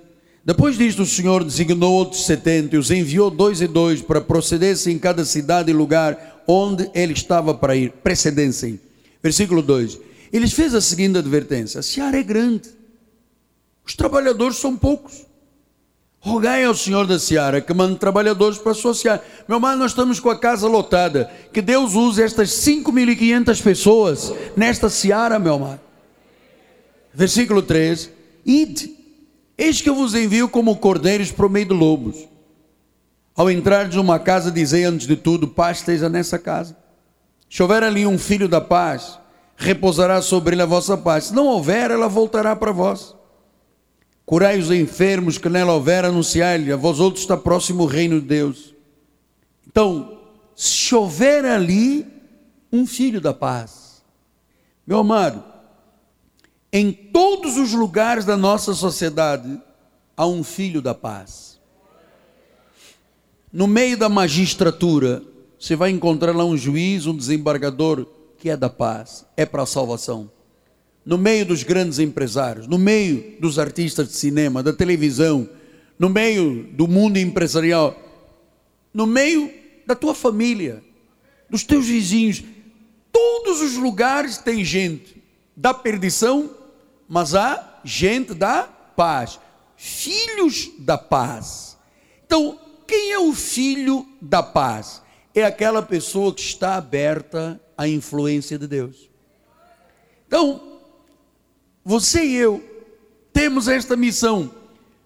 [0.43, 4.95] Depois disto, o Senhor designou outros setenta e os enviou dois e dois para procedessem
[4.95, 7.91] em cada cidade e lugar onde ele estava para ir.
[8.04, 8.80] Precedessem.
[9.24, 10.00] Versículo 2.
[10.34, 12.69] Ele fez a seguinte advertência: a seara é grande,
[13.86, 15.31] os trabalhadores são poucos.
[16.24, 19.24] Rogai ao Senhor da Seara que mande trabalhadores para a sua seara.
[19.48, 21.32] Meu irmão, nós estamos com a casa lotada.
[21.52, 25.80] Que Deus use estas 5.500 pessoas nesta seara, meu irmão.
[27.12, 28.12] Versículo 3:
[28.46, 28.96] Ide,
[29.58, 32.28] eis que eu vos envio como cordeiros para o meio de lobos.
[33.36, 36.78] Ao entrar de uma casa, dizei antes de tudo: paz esteja nessa casa.
[37.50, 39.18] Se houver ali um filho da paz,
[39.58, 41.26] repousará sobre ele a vossa paz.
[41.26, 43.16] Se não houver, ela voltará para vós.
[44.32, 48.28] Curai os enfermos que nela houver, anunciai-lhe, a vós outros está próximo o reino de
[48.28, 48.74] Deus.
[49.67, 50.20] Então,
[50.56, 52.08] se houver ali
[52.72, 54.02] um filho da paz,
[54.88, 55.44] meu amado,
[56.72, 59.62] em todos os lugares da nossa sociedade
[60.15, 61.60] há um filho da paz.
[63.52, 65.22] No meio da magistratura,
[65.60, 69.65] você vai encontrar lá um juiz, um desembargador que é da paz, é para a
[69.65, 70.32] salvação
[71.06, 75.50] no meio dos grandes empresários, no meio dos artistas de cinema, da televisão,
[75.98, 78.00] no meio do mundo empresarial,
[78.94, 79.52] no meio
[79.86, 80.84] da tua família,
[81.50, 82.44] dos teus vizinhos.
[83.12, 85.22] Todos os lugares tem gente
[85.56, 86.50] da perdição,
[87.08, 89.40] mas há gente da paz,
[89.75, 91.78] filhos da paz.
[92.25, 95.02] Então, quem é o filho da paz?
[95.34, 99.10] É aquela pessoa que está aberta à influência de Deus.
[100.28, 100.71] Então,
[101.84, 102.63] você e eu
[103.34, 104.52] temos esta missão: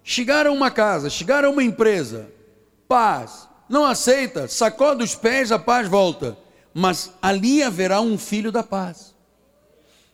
[0.04, 2.28] chegar a uma casa, chegar a uma empresa,
[2.88, 3.48] paz.
[3.68, 6.38] Não aceita, sacode os pés, a paz volta.
[6.74, 9.16] Mas ali haverá um filho da paz.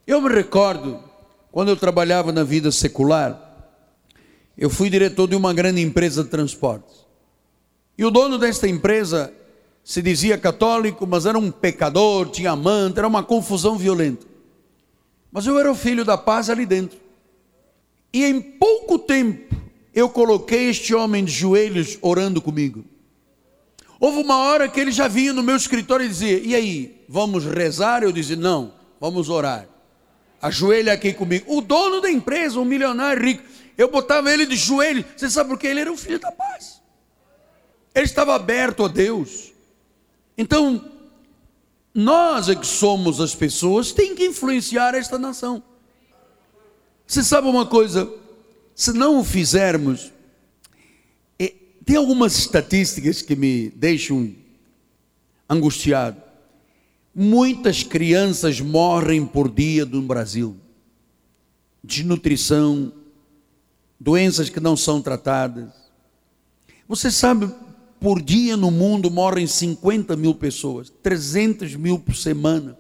[0.08, 1.04] Eu me recordo,
[1.52, 3.68] quando eu trabalhava na vida secular,
[4.58, 7.06] eu fui diretor de uma grande empresa de transportes.
[7.98, 9.34] E o dono desta empresa
[9.84, 14.26] se dizia católico, mas era um pecador, tinha amante, era uma confusão violenta.
[15.32, 17.00] Mas eu era o filho da paz ali dentro.
[18.14, 19.56] E em pouco tempo
[19.94, 22.84] eu coloquei este homem de joelhos orando comigo.
[24.00, 27.46] Houve uma hora que ele já vinha no meu escritório e dizia: E aí, vamos
[27.46, 28.04] rezar?
[28.04, 29.68] Eu dizia: Não, vamos orar.
[30.42, 31.46] Ajoelha aqui comigo.
[31.56, 33.44] O dono da empresa, um milionário rico,
[33.78, 35.06] eu botava ele de joelho.
[35.16, 35.68] Você sabe por quê?
[35.68, 36.82] Ele era o filho da paz.
[37.94, 39.52] Ele estava aberto a Deus.
[40.38, 40.91] Então,
[41.94, 45.62] nós é que somos as pessoas, tem que influenciar esta nação.
[47.06, 48.10] Você sabe uma coisa?
[48.74, 50.12] Se não o fizermos,
[51.38, 54.34] é, tem algumas estatísticas que me deixam
[55.50, 56.22] angustiado.
[57.14, 60.56] Muitas crianças morrem por dia no Brasil.
[61.84, 62.94] Desnutrição,
[64.00, 65.70] doenças que não são tratadas.
[66.88, 67.54] Você sabe
[68.02, 72.76] por dia no mundo morrem 50 mil pessoas, 300 mil por semana,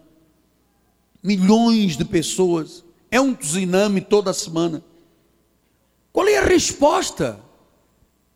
[1.22, 4.84] milhões de pessoas, é um tsunami toda semana.
[6.11, 7.39] Qual é a resposta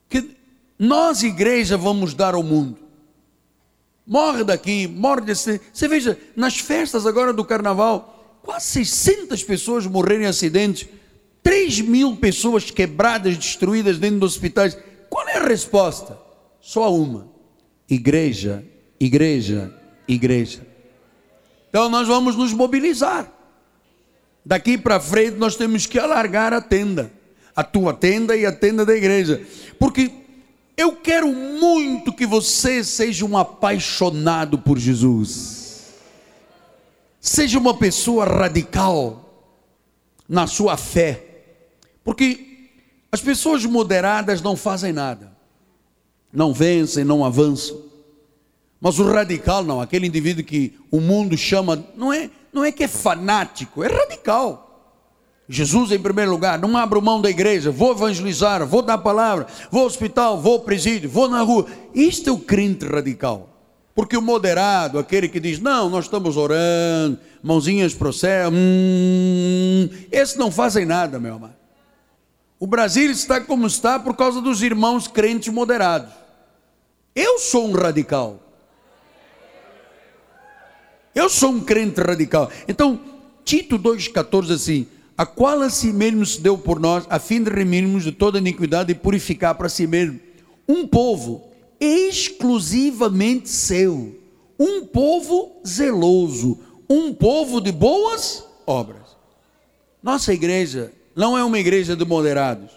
[0.08, 0.38] que
[0.78, 2.78] nós, igreja, vamos dar ao mundo?
[4.06, 5.60] Morre daqui, morre desse.
[5.74, 10.88] Você veja, nas festas agora do carnaval, quase 600 pessoas morreram em acidentes,
[11.42, 14.78] 3 mil pessoas quebradas, destruídas dentro dos hospitais.
[15.10, 16.25] Qual é a resposta?
[16.66, 17.28] Só uma:
[17.88, 18.66] igreja,
[19.00, 19.72] igreja,
[20.08, 20.66] igreja.
[21.70, 23.32] Então nós vamos nos mobilizar.
[24.44, 27.14] Daqui para frente nós temos que alargar a tenda,
[27.56, 29.46] a tua tenda e a tenda da igreja,
[29.78, 30.12] porque
[30.76, 35.94] eu quero muito que você seja um apaixonado por Jesus,
[37.22, 39.54] seja uma pessoa radical
[40.28, 41.44] na sua fé,
[42.04, 42.72] porque
[43.12, 45.35] as pessoas moderadas não fazem nada
[46.32, 47.86] não vencem, não avançam.
[48.80, 52.84] Mas o radical não, aquele indivíduo que o mundo chama, não é, não é que
[52.84, 54.62] é fanático, é radical.
[55.48, 59.82] Jesus em primeiro lugar, não abro mão da igreja, vou evangelizar, vou dar palavra, vou
[59.82, 61.68] ao hospital, vou ao presídio, vou na rua.
[61.94, 63.50] Isto é o crente radical.
[63.94, 69.88] Porque o moderado, aquele que diz, não, nós estamos orando, mãozinhas para o céu, hum,
[70.12, 71.65] esses não fazem nada, meu amado.
[72.66, 76.12] O Brasil está como está por causa dos irmãos crentes moderados.
[77.14, 78.40] Eu sou um radical.
[81.14, 82.50] Eu sou um crente radical.
[82.68, 83.00] Então,
[83.44, 87.52] Tito 2,14 assim: a qual a si mesmo se deu por nós, a fim de
[87.52, 90.20] remirmos de toda iniquidade e purificar para si mesmo
[90.68, 91.48] um povo
[91.80, 94.20] exclusivamente seu,
[94.60, 96.58] um povo zeloso,
[96.90, 99.16] um povo de boas obras.
[100.02, 102.72] Nossa igreja não é uma igreja de moderados,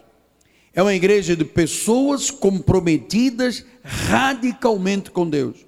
[0.73, 5.67] é uma igreja de pessoas comprometidas radicalmente com Deus.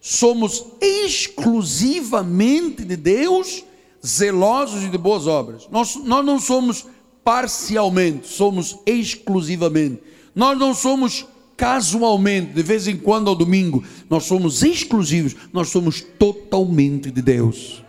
[0.00, 3.64] Somos exclusivamente de Deus,
[4.04, 5.68] zelosos e de boas obras.
[5.70, 6.86] Nós, nós não somos
[7.22, 10.02] parcialmente, somos exclusivamente.
[10.34, 11.26] Nós não somos
[11.56, 13.84] casualmente, de vez em quando ao domingo.
[14.10, 17.82] Nós somos exclusivos, nós somos totalmente de Deus.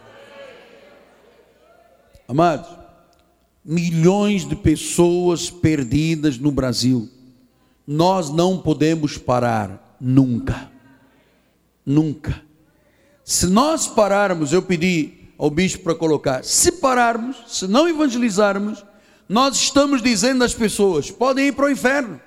[2.28, 2.85] Amados,
[3.66, 7.10] milhões de pessoas perdidas no Brasil
[7.88, 10.72] nós não podemos parar nunca.
[11.86, 12.42] Nunca.
[13.24, 18.84] Se nós pararmos, eu pedi ao bispo para colocar, se pararmos, se não evangelizarmos,
[19.28, 22.20] nós estamos dizendo às pessoas: podem ir para o inferno.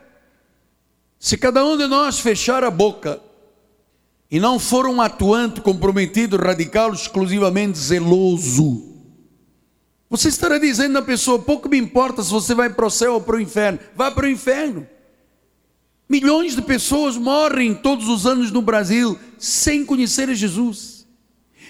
[1.18, 3.20] Se cada um de nós fechar a boca
[4.30, 8.87] e não for um atuante comprometido, radical, exclusivamente zeloso,
[10.10, 13.20] você estará dizendo à pessoa: pouco me importa se você vai para o céu ou
[13.20, 14.86] para o inferno, vá para o inferno.
[16.08, 21.06] Milhões de pessoas morrem todos os anos no Brasil sem conhecer Jesus.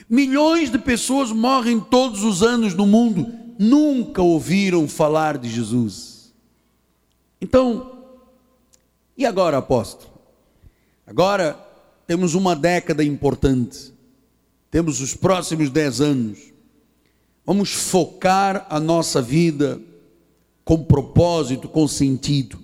[0.08, 6.32] Milhões de pessoas morrem todos os anos no mundo, nunca ouviram falar de Jesus.
[7.40, 7.98] Então,
[9.16, 10.12] e agora, apóstolo?
[11.04, 11.58] Agora
[12.06, 13.92] temos uma década importante,
[14.70, 16.38] temos os próximos dez anos.
[17.48, 19.80] Vamos focar a nossa vida
[20.66, 22.58] com propósito, com sentido.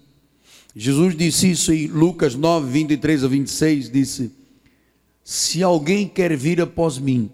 [0.76, 4.30] Jesus disse isso em Lucas 9, 23 a 26, disse,
[5.24, 7.30] se alguém quer vir após mim,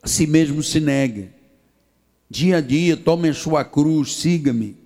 [0.00, 1.30] a si mesmo se negue,
[2.30, 4.76] dia a dia tome a sua cruz, siga-me,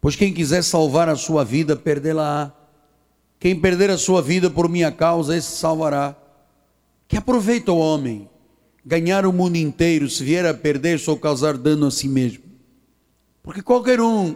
[0.00, 2.50] pois quem quiser salvar a sua vida, perdê-la-á,
[3.38, 6.16] quem perder a sua vida por minha causa, esse salvará,
[7.06, 8.30] que aproveita o homem,
[8.84, 12.44] ganhar o mundo inteiro, se vier a perder, só causar dano a si mesmo,
[13.42, 14.34] porque qualquer um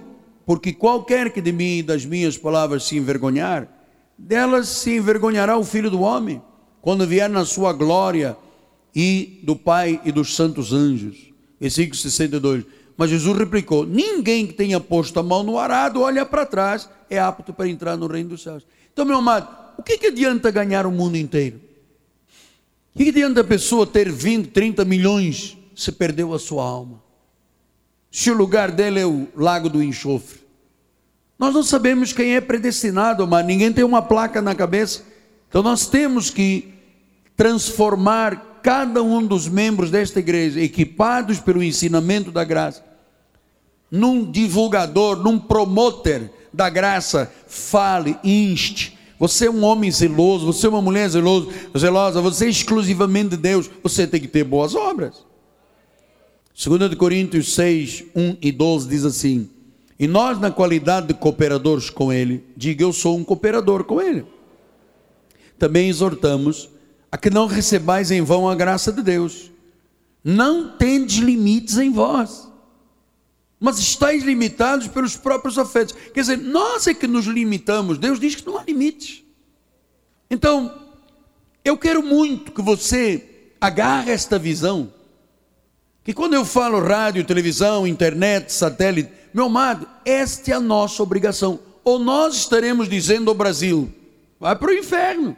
[0.48, 3.68] porque qualquer que de mim e das minhas palavras se envergonhar,
[4.16, 6.40] delas se envergonhará o filho do homem,
[6.80, 8.34] quando vier na sua glória
[8.96, 11.30] e do Pai e dos santos anjos.
[11.60, 12.64] Versículo 62.
[12.96, 17.18] Mas Jesus replicou: Ninguém que tenha posto a mão no arado, olha para trás, é
[17.18, 18.66] apto para entrar no reino dos céus.
[18.90, 21.60] Então, meu amado, o que, que adianta ganhar o mundo inteiro?
[22.98, 27.00] Que, que adianta a pessoa ter 20, 30 milhões se perdeu a sua alma?
[28.10, 30.40] Se o lugar dele é o lago do enxofre.
[31.38, 35.04] Nós não sabemos quem é predestinado, mas ninguém tem uma placa na cabeça.
[35.48, 36.74] Então nós temos que
[37.36, 42.84] transformar cada um dos membros desta igreja, equipados pelo ensinamento da graça,
[43.88, 47.32] num divulgador, num promotor da graça.
[47.46, 48.97] Fale, inste.
[49.18, 53.36] Você é um homem zeloso, você é uma mulher zeloso, zelosa, você é exclusivamente de
[53.36, 55.26] Deus, você tem que ter boas obras.
[56.54, 59.48] 2 Coríntios 6, 1 e 12 diz assim:
[59.98, 64.24] E nós, na qualidade de cooperadores com Ele, diga eu sou um cooperador com Ele.
[65.58, 66.68] Também exortamos
[67.10, 69.50] a que não recebais em vão a graça de Deus.
[70.22, 72.47] Não tendes limites em vós,
[73.60, 75.94] mas estáis limitados pelos próprios afetos.
[76.14, 79.24] Quer dizer, nós é que nos limitamos, Deus diz que não há limites.
[80.30, 80.86] Então,
[81.64, 84.92] eu quero muito que você agarre esta visão,
[86.04, 91.60] que quando eu falo rádio, televisão, internet, satélite, meu amado, esta é a nossa obrigação.
[91.84, 93.92] Ou nós estaremos dizendo ao Brasil,
[94.38, 95.36] vai para o inferno.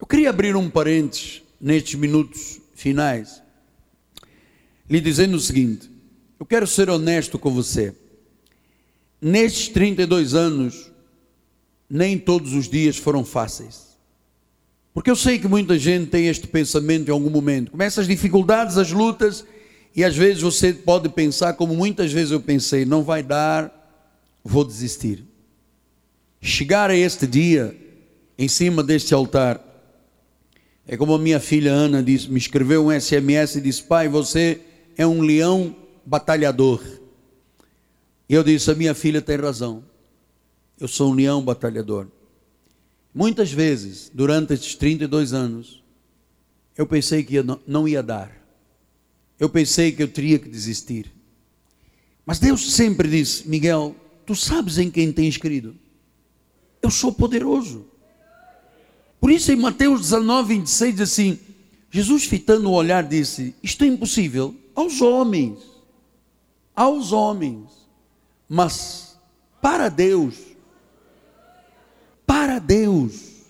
[0.00, 3.40] Eu queria abrir um parênteses nestes minutos finais,
[4.90, 5.91] lhe dizendo o seguinte:
[6.42, 7.94] eu quero ser honesto com você.
[9.20, 10.90] Nestes 32 anos,
[11.88, 13.96] nem todos os dias foram fáceis.
[14.92, 17.70] Porque eu sei que muita gente tem este pensamento em algum momento.
[17.70, 19.44] Começa as dificuldades, as lutas,
[19.94, 24.02] e às vezes você pode pensar, como muitas vezes eu pensei, não vai dar,
[24.42, 25.24] vou desistir.
[26.40, 27.72] Chegar a este dia,
[28.36, 29.64] em cima deste altar,
[30.88, 34.60] é como a minha filha Ana disse, me escreveu um SMS e disse: Pai, você
[34.98, 36.82] é um leão batalhador.
[38.28, 39.84] E eu disse: A minha filha tem razão.
[40.78, 42.06] Eu sou um leão batalhador.
[43.14, 45.82] Muitas vezes, durante estes 32 anos,
[46.76, 47.36] eu pensei que
[47.66, 48.32] não ia dar.
[49.38, 51.12] Eu pensei que eu teria que desistir.
[52.24, 53.94] Mas Deus sempre disse: Miguel,
[54.24, 55.76] tu sabes em quem tens crido?
[56.80, 57.86] Eu sou poderoso.
[59.20, 61.38] Por isso, em Mateus 19, 26, diz assim:
[61.90, 65.58] Jesus, fitando o olhar, disse: Isto é impossível aos homens,
[66.74, 67.70] aos homens,
[68.48, 69.18] mas
[69.60, 70.36] para Deus,
[72.26, 73.44] para Deus,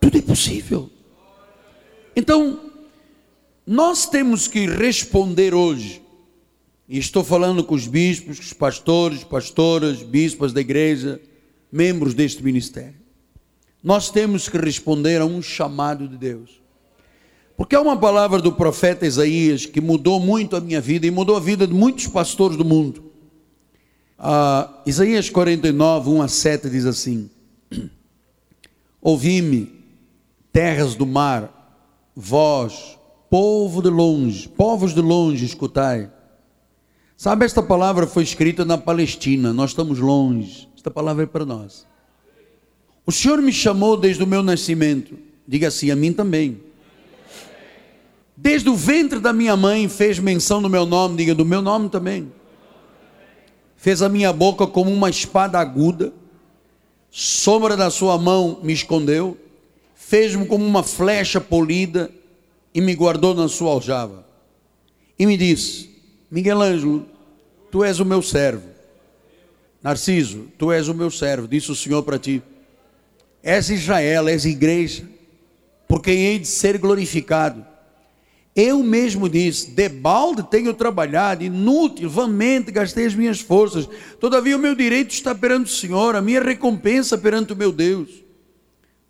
[0.00, 0.90] tudo é possível.
[2.14, 2.72] Então,
[3.66, 6.02] nós temos que responder hoje,
[6.88, 11.20] e estou falando com os bispos, com os pastores, pastoras, bispas da igreja,
[11.70, 13.02] membros deste ministério
[13.82, 16.61] nós temos que responder a um chamado de Deus.
[17.62, 21.36] Porque há uma palavra do profeta Isaías que mudou muito a minha vida e mudou
[21.36, 23.04] a vida de muitos pastores do mundo.
[24.18, 27.30] Ah, Isaías 49, 1 a 7 diz assim:
[29.00, 29.72] Ouvi-me,
[30.52, 31.78] terras do mar,
[32.16, 32.98] vós,
[33.30, 36.10] povo de longe, povos de longe, escutai.
[37.16, 41.86] Sabe, esta palavra foi escrita na Palestina, nós estamos longe, esta palavra é para nós.
[43.06, 45.16] O Senhor me chamou desde o meu nascimento.
[45.46, 46.71] Diga assim, a mim também.
[48.42, 51.88] Desde o ventre da minha mãe fez menção do meu nome, diga do meu nome
[51.88, 52.32] também.
[53.76, 56.12] Fez a minha boca como uma espada aguda,
[57.08, 59.38] sombra da sua mão me escondeu,
[59.94, 62.10] fez-me como uma flecha polida
[62.74, 64.26] e me guardou na sua aljava.
[65.16, 65.90] E me disse:
[66.28, 67.06] Miguel Ângelo,
[67.70, 68.66] tu és o meu servo.
[69.80, 72.42] Narciso, tu és o meu servo, disse o Senhor para ti
[73.42, 75.04] és Israel, és igreja,
[75.88, 77.71] por quem hei de ser glorificado.
[78.54, 83.88] Eu mesmo disse: debalde tenho trabalhado, inútil, vamente gastei as minhas forças,
[84.20, 88.10] todavia o meu direito está perante o Senhor, a minha recompensa perante o meu Deus.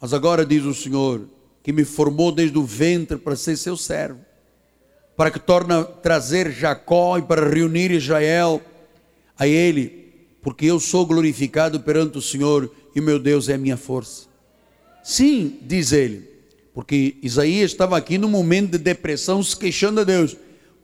[0.00, 1.28] Mas agora diz o Senhor,
[1.62, 4.20] que me formou desde o ventre para ser seu servo,
[5.16, 8.62] para que torne a trazer Jacó e para reunir Israel
[9.36, 13.58] a ele, porque eu sou glorificado perante o Senhor e o meu Deus é a
[13.58, 14.26] minha força.
[15.02, 16.31] Sim, diz ele,
[16.74, 20.36] porque Isaías estava aqui num momento de depressão, se queixando a Deus: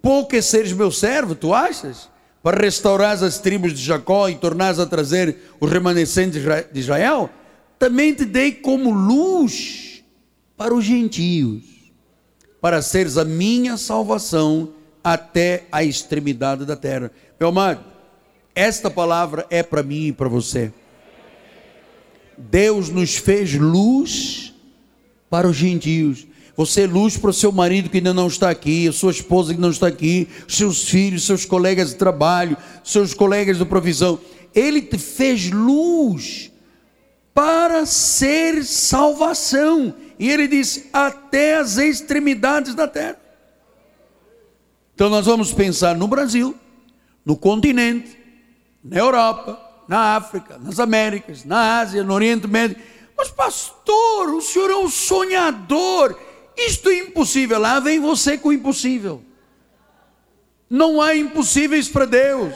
[0.02, 2.08] pouco é seres meu servo, tu achas?
[2.42, 7.30] Para restaurar as tribos de Jacó e tornares a trazer os remanescentes de Israel?
[7.78, 10.02] Também te dei como luz
[10.56, 11.62] para os gentios,
[12.60, 14.72] para seres a minha salvação
[15.02, 17.10] até a extremidade da terra.
[17.38, 17.84] Meu amado,
[18.54, 20.72] esta palavra é para mim e para você.
[22.36, 24.47] Deus nos fez luz
[25.30, 26.26] para os gentios.
[26.56, 29.54] Você é luz para o seu marido que ainda não está aqui, a sua esposa
[29.54, 34.18] que não está aqui, seus filhos, seus colegas de trabalho, seus colegas de provisão.
[34.54, 36.50] Ele te fez luz
[37.32, 39.94] para ser salvação.
[40.18, 43.16] E ele disse: até as extremidades da terra.
[44.96, 46.56] Então nós vamos pensar no Brasil,
[47.24, 48.18] no continente,
[48.82, 52.76] na Europa, na África, nas Américas, na Ásia, no Oriente Médio.
[53.18, 56.16] Mas, pastor, o senhor é um sonhador.
[56.56, 57.58] Isto é impossível.
[57.58, 59.20] Lá vem você com o impossível.
[60.70, 62.54] Não há impossíveis para Deus.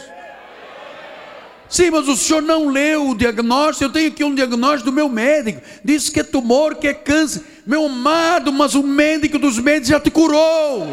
[1.69, 3.85] Sim, mas o senhor não leu o diagnóstico.
[3.85, 5.61] Eu tenho aqui um diagnóstico do meu médico.
[5.85, 7.43] Diz que é tumor, que é câncer.
[7.67, 10.87] Meu amado, mas o médico dos médicos já te curou.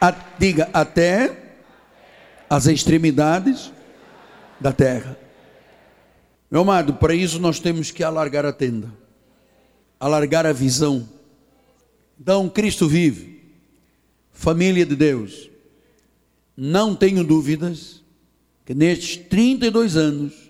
[0.00, 1.56] A, diga, até
[2.48, 3.72] as extremidades
[4.60, 5.18] da terra.
[6.50, 8.92] Meu amado, para isso nós temos que alargar a tenda,
[10.00, 11.08] alargar a visão.
[12.18, 13.42] Então, Cristo vive,
[14.32, 15.50] família de Deus.
[16.56, 18.02] Não tenho dúvidas
[18.64, 20.48] que nestes 32 anos,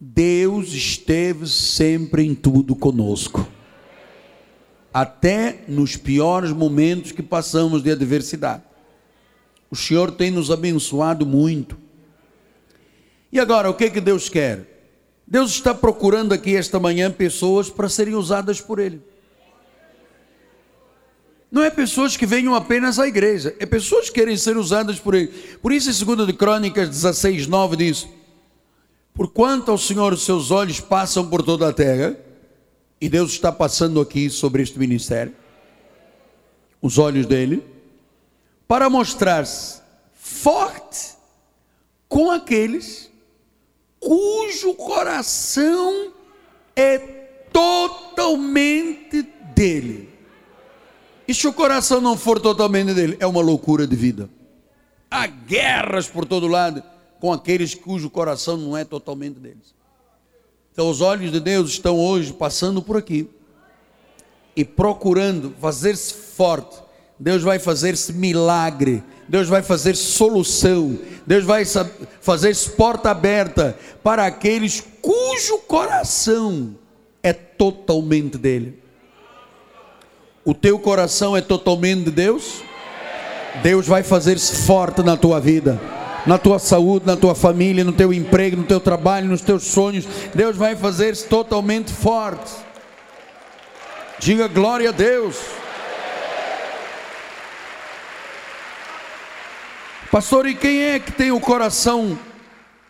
[0.00, 3.46] Deus esteve sempre em tudo conosco.
[4.92, 8.71] Até nos piores momentos que passamos de adversidade.
[9.72, 11.78] O Senhor tem nos abençoado muito.
[13.32, 14.92] E agora, o que, que Deus quer?
[15.26, 19.00] Deus está procurando aqui esta manhã pessoas para serem usadas por Ele.
[21.50, 25.14] Não é pessoas que venham apenas à igreja, é pessoas que querem ser usadas por
[25.14, 25.28] Ele.
[25.62, 28.06] Por isso, em 2 de Crônicas 16, 9 diz:
[29.14, 32.14] Por quanto ao Senhor os seus olhos passam por toda a terra,
[33.00, 35.34] e Deus está passando aqui sobre este ministério,
[36.82, 37.71] os olhos dele,
[38.72, 39.82] para mostrar-se
[40.14, 41.10] forte
[42.08, 43.10] com aqueles
[44.00, 46.10] cujo coração
[46.74, 46.96] é
[47.52, 50.08] totalmente dele.
[51.28, 54.30] E se o coração não for totalmente dele, é uma loucura de vida.
[55.10, 56.82] Há guerras por todo lado
[57.20, 59.74] com aqueles cujo coração não é totalmente deles.
[60.72, 63.28] Então, os olhos de Deus estão hoje passando por aqui
[64.56, 66.81] e procurando fazer-se forte
[67.18, 71.64] Deus vai fazer-se milagre, Deus vai fazer solução, Deus vai
[72.20, 76.74] fazer porta aberta para aqueles cujo coração
[77.22, 78.82] é totalmente dele.
[80.44, 82.62] O teu coração é totalmente de Deus?
[83.62, 85.80] Deus vai fazer-se forte na tua vida,
[86.26, 90.04] na tua saúde, na tua família, no teu emprego, no teu trabalho, nos teus sonhos.
[90.34, 92.50] Deus vai fazer-se totalmente forte.
[94.18, 95.36] Diga glória a Deus.
[100.12, 102.18] Pastor, e quem é que tem o coração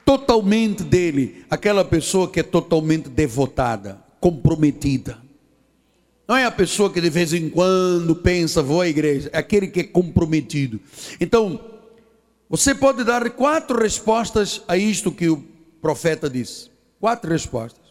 [0.04, 1.46] totalmente dele?
[1.48, 5.18] Aquela pessoa que é totalmente devotada, comprometida.
[6.26, 9.68] Não é a pessoa que de vez em quando pensa, vou à igreja, é aquele
[9.68, 10.80] que é comprometido.
[11.20, 11.60] Então,
[12.50, 15.44] você pode dar quatro respostas a isto que o
[15.80, 16.72] profeta disse.
[16.98, 17.84] Quatro respostas.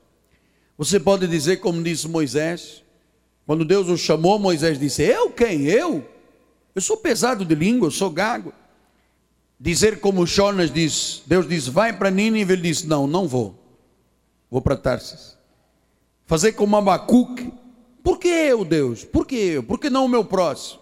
[0.77, 2.83] Você pode dizer, como disse Moisés,
[3.47, 5.67] quando Deus o chamou, Moisés disse: Eu quem?
[5.67, 6.05] Eu?
[6.75, 8.51] Eu sou pesado de língua, eu sou gago
[9.61, 13.55] dizer como Jonas diz, Deus diz, vai para Nínive, ele diz, não, não vou,
[14.49, 15.37] vou para Tarsis.
[16.25, 17.53] Fazer como Abacuque,
[18.03, 19.03] por que eu, Deus?
[19.05, 19.61] Por que eu?
[19.61, 20.81] Por que não o meu próximo?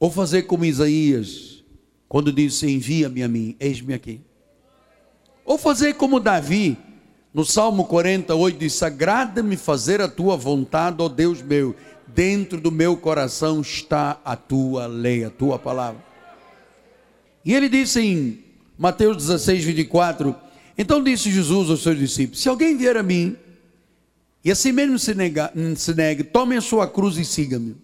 [0.00, 1.62] Ou fazer como Isaías,
[2.08, 4.20] quando disse, envia-me a mim, eis-me aqui.
[5.44, 6.76] Ou fazer como Davi,
[7.32, 11.76] no Salmo 48, diz, agrada-me fazer a tua vontade, ó Deus meu,
[12.08, 16.07] dentro do meu coração está a tua lei, a tua palavra.
[17.44, 18.44] E ele disse em
[18.76, 20.34] Mateus 16, 24:
[20.76, 23.36] Então disse Jesus aos seus discípulos: Se alguém vier a mim,
[24.44, 27.76] e assim mesmo se, nega, se negue, tome a sua cruz e siga-me.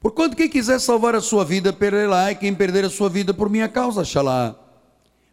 [0.00, 3.48] Porquanto quem quiser salvar a sua vida, perderá, e quem perder a sua vida por
[3.48, 4.56] minha causa, achará.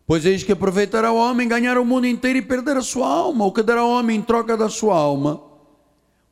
[0.06, 3.46] Pois eis que aproveitará o homem ganhar o mundo inteiro e perder a sua alma,
[3.46, 5.42] ou que dará o homem em troca da sua alma.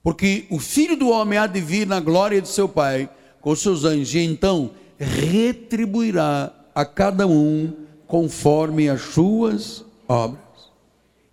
[0.03, 3.09] Porque o filho do homem há de vir na glória de seu Pai
[3.41, 7.73] com seus anjos, e então retribuirá a cada um
[8.05, 10.43] conforme as suas obras.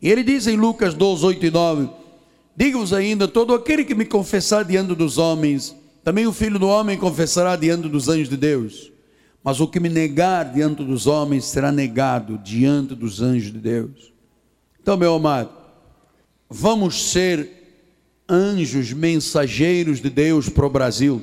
[0.00, 1.90] E ele diz em Lucas 12, 8 e 9:
[2.56, 6.96] Digo-vos ainda: todo aquele que me confessar diante dos homens, também o filho do homem
[6.96, 8.90] confessará diante dos anjos de Deus.
[9.42, 14.14] Mas o que me negar diante dos homens será negado diante dos anjos de Deus.
[14.80, 15.50] Então, meu amado,
[16.48, 17.50] vamos ser
[18.26, 21.22] anjos mensageiros de Deus para o Brasil.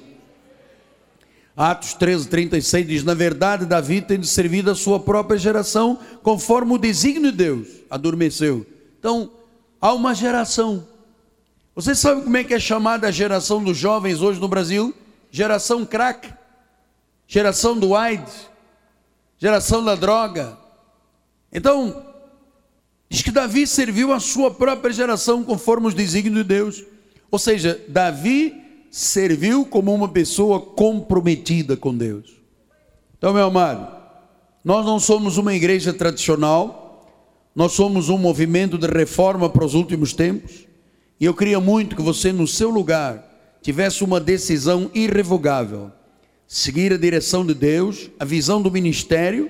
[1.55, 6.77] Atos 13, 36 diz: Na verdade, Davi tem servido a sua própria geração conforme o
[6.77, 7.67] desígnio de Deus.
[7.89, 8.65] Adormeceu.
[8.99, 9.31] Então,
[9.79, 10.87] há uma geração.
[11.75, 14.93] Você sabe como é que é chamada a geração dos jovens hoje no Brasil?
[15.29, 16.33] Geração crack,
[17.27, 18.49] geração do AIDS,
[19.37, 20.57] geração da droga.
[21.51, 22.05] Então,
[23.09, 26.83] diz que Davi serviu a sua própria geração conforme os desígnios de Deus.
[27.29, 28.60] Ou seja, Davi
[28.91, 32.29] serviu como uma pessoa comprometida com Deus.
[33.17, 33.89] Então, meu amado,
[34.65, 37.09] nós não somos uma igreja tradicional,
[37.55, 40.67] nós somos um movimento de reforma para os últimos tempos,
[41.17, 45.89] e eu queria muito que você, no seu lugar, tivesse uma decisão irrevogável:
[46.45, 49.49] seguir a direção de Deus, a visão do ministério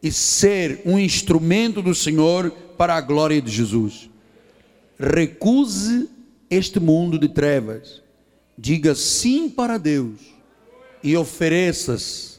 [0.00, 4.08] e ser um instrumento do Senhor para a glória de Jesus.
[4.98, 6.08] Recuse
[6.48, 8.05] este mundo de trevas
[8.56, 10.20] diga sim para Deus
[11.02, 12.38] e ofereça-se,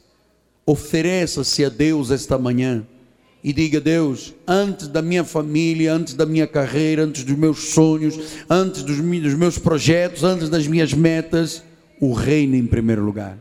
[0.65, 2.85] ofereça-se a Deus esta manhã
[3.43, 8.17] e diga: Deus, antes da minha família, antes da minha carreira, antes dos meus sonhos,
[8.49, 11.63] antes dos, dos meus projetos, antes das minhas metas,
[11.99, 13.37] o reino em primeiro lugar.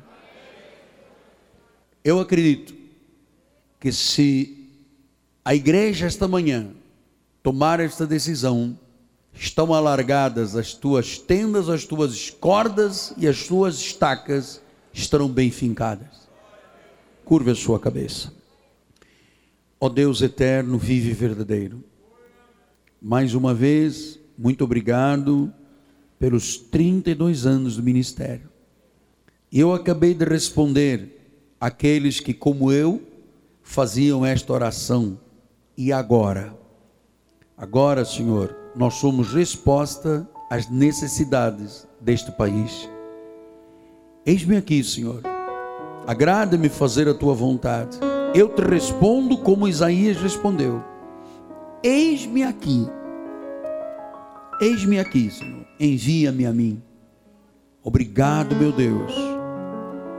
[2.04, 2.74] Eu acredito
[3.80, 4.68] que se
[5.44, 6.70] a igreja esta manhã
[7.42, 8.78] tomar esta decisão,
[9.36, 14.60] estão alargadas as tuas tendas, as tuas cordas e as tuas estacas
[14.92, 16.26] estarão bem fincadas.
[17.24, 18.32] Curva a sua cabeça.
[19.78, 21.84] Ó Deus eterno, vive verdadeiro.
[23.00, 25.52] Mais uma vez, muito obrigado
[26.18, 28.48] pelos 32 anos do ministério.
[29.52, 31.30] Eu acabei de responder
[31.60, 33.02] àqueles que, como eu,
[33.62, 35.20] faziam esta oração.
[35.76, 36.56] E agora?
[37.56, 42.88] Agora, Senhor, nós somos resposta às necessidades deste país.
[44.24, 45.22] Eis-me aqui, Senhor.
[46.06, 47.98] Agrada-me fazer a tua vontade.
[48.34, 50.84] Eu te respondo como Isaías respondeu.
[51.82, 52.86] Eis-me aqui.
[54.60, 55.64] Eis-me aqui, Senhor.
[55.80, 56.82] Envia-me a mim.
[57.82, 59.12] Obrigado, meu Deus.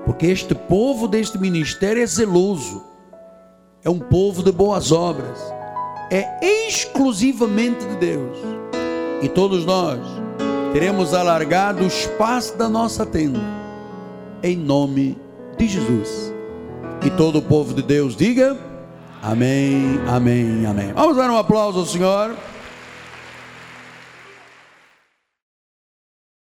[0.04, 2.84] Porque este povo deste ministério é zeloso.
[3.84, 5.57] É um povo de boas obras
[6.10, 8.38] é exclusivamente de Deus.
[9.22, 10.00] E todos nós
[10.74, 13.42] teremos alargado o espaço da nossa tenda,
[14.44, 15.18] em nome
[15.58, 16.34] de Jesus.
[17.06, 18.58] E todo o povo de Deus diga:
[19.22, 20.94] Amém, Amém, Amém.
[20.94, 22.36] Vamos dar um aplauso ao Senhor.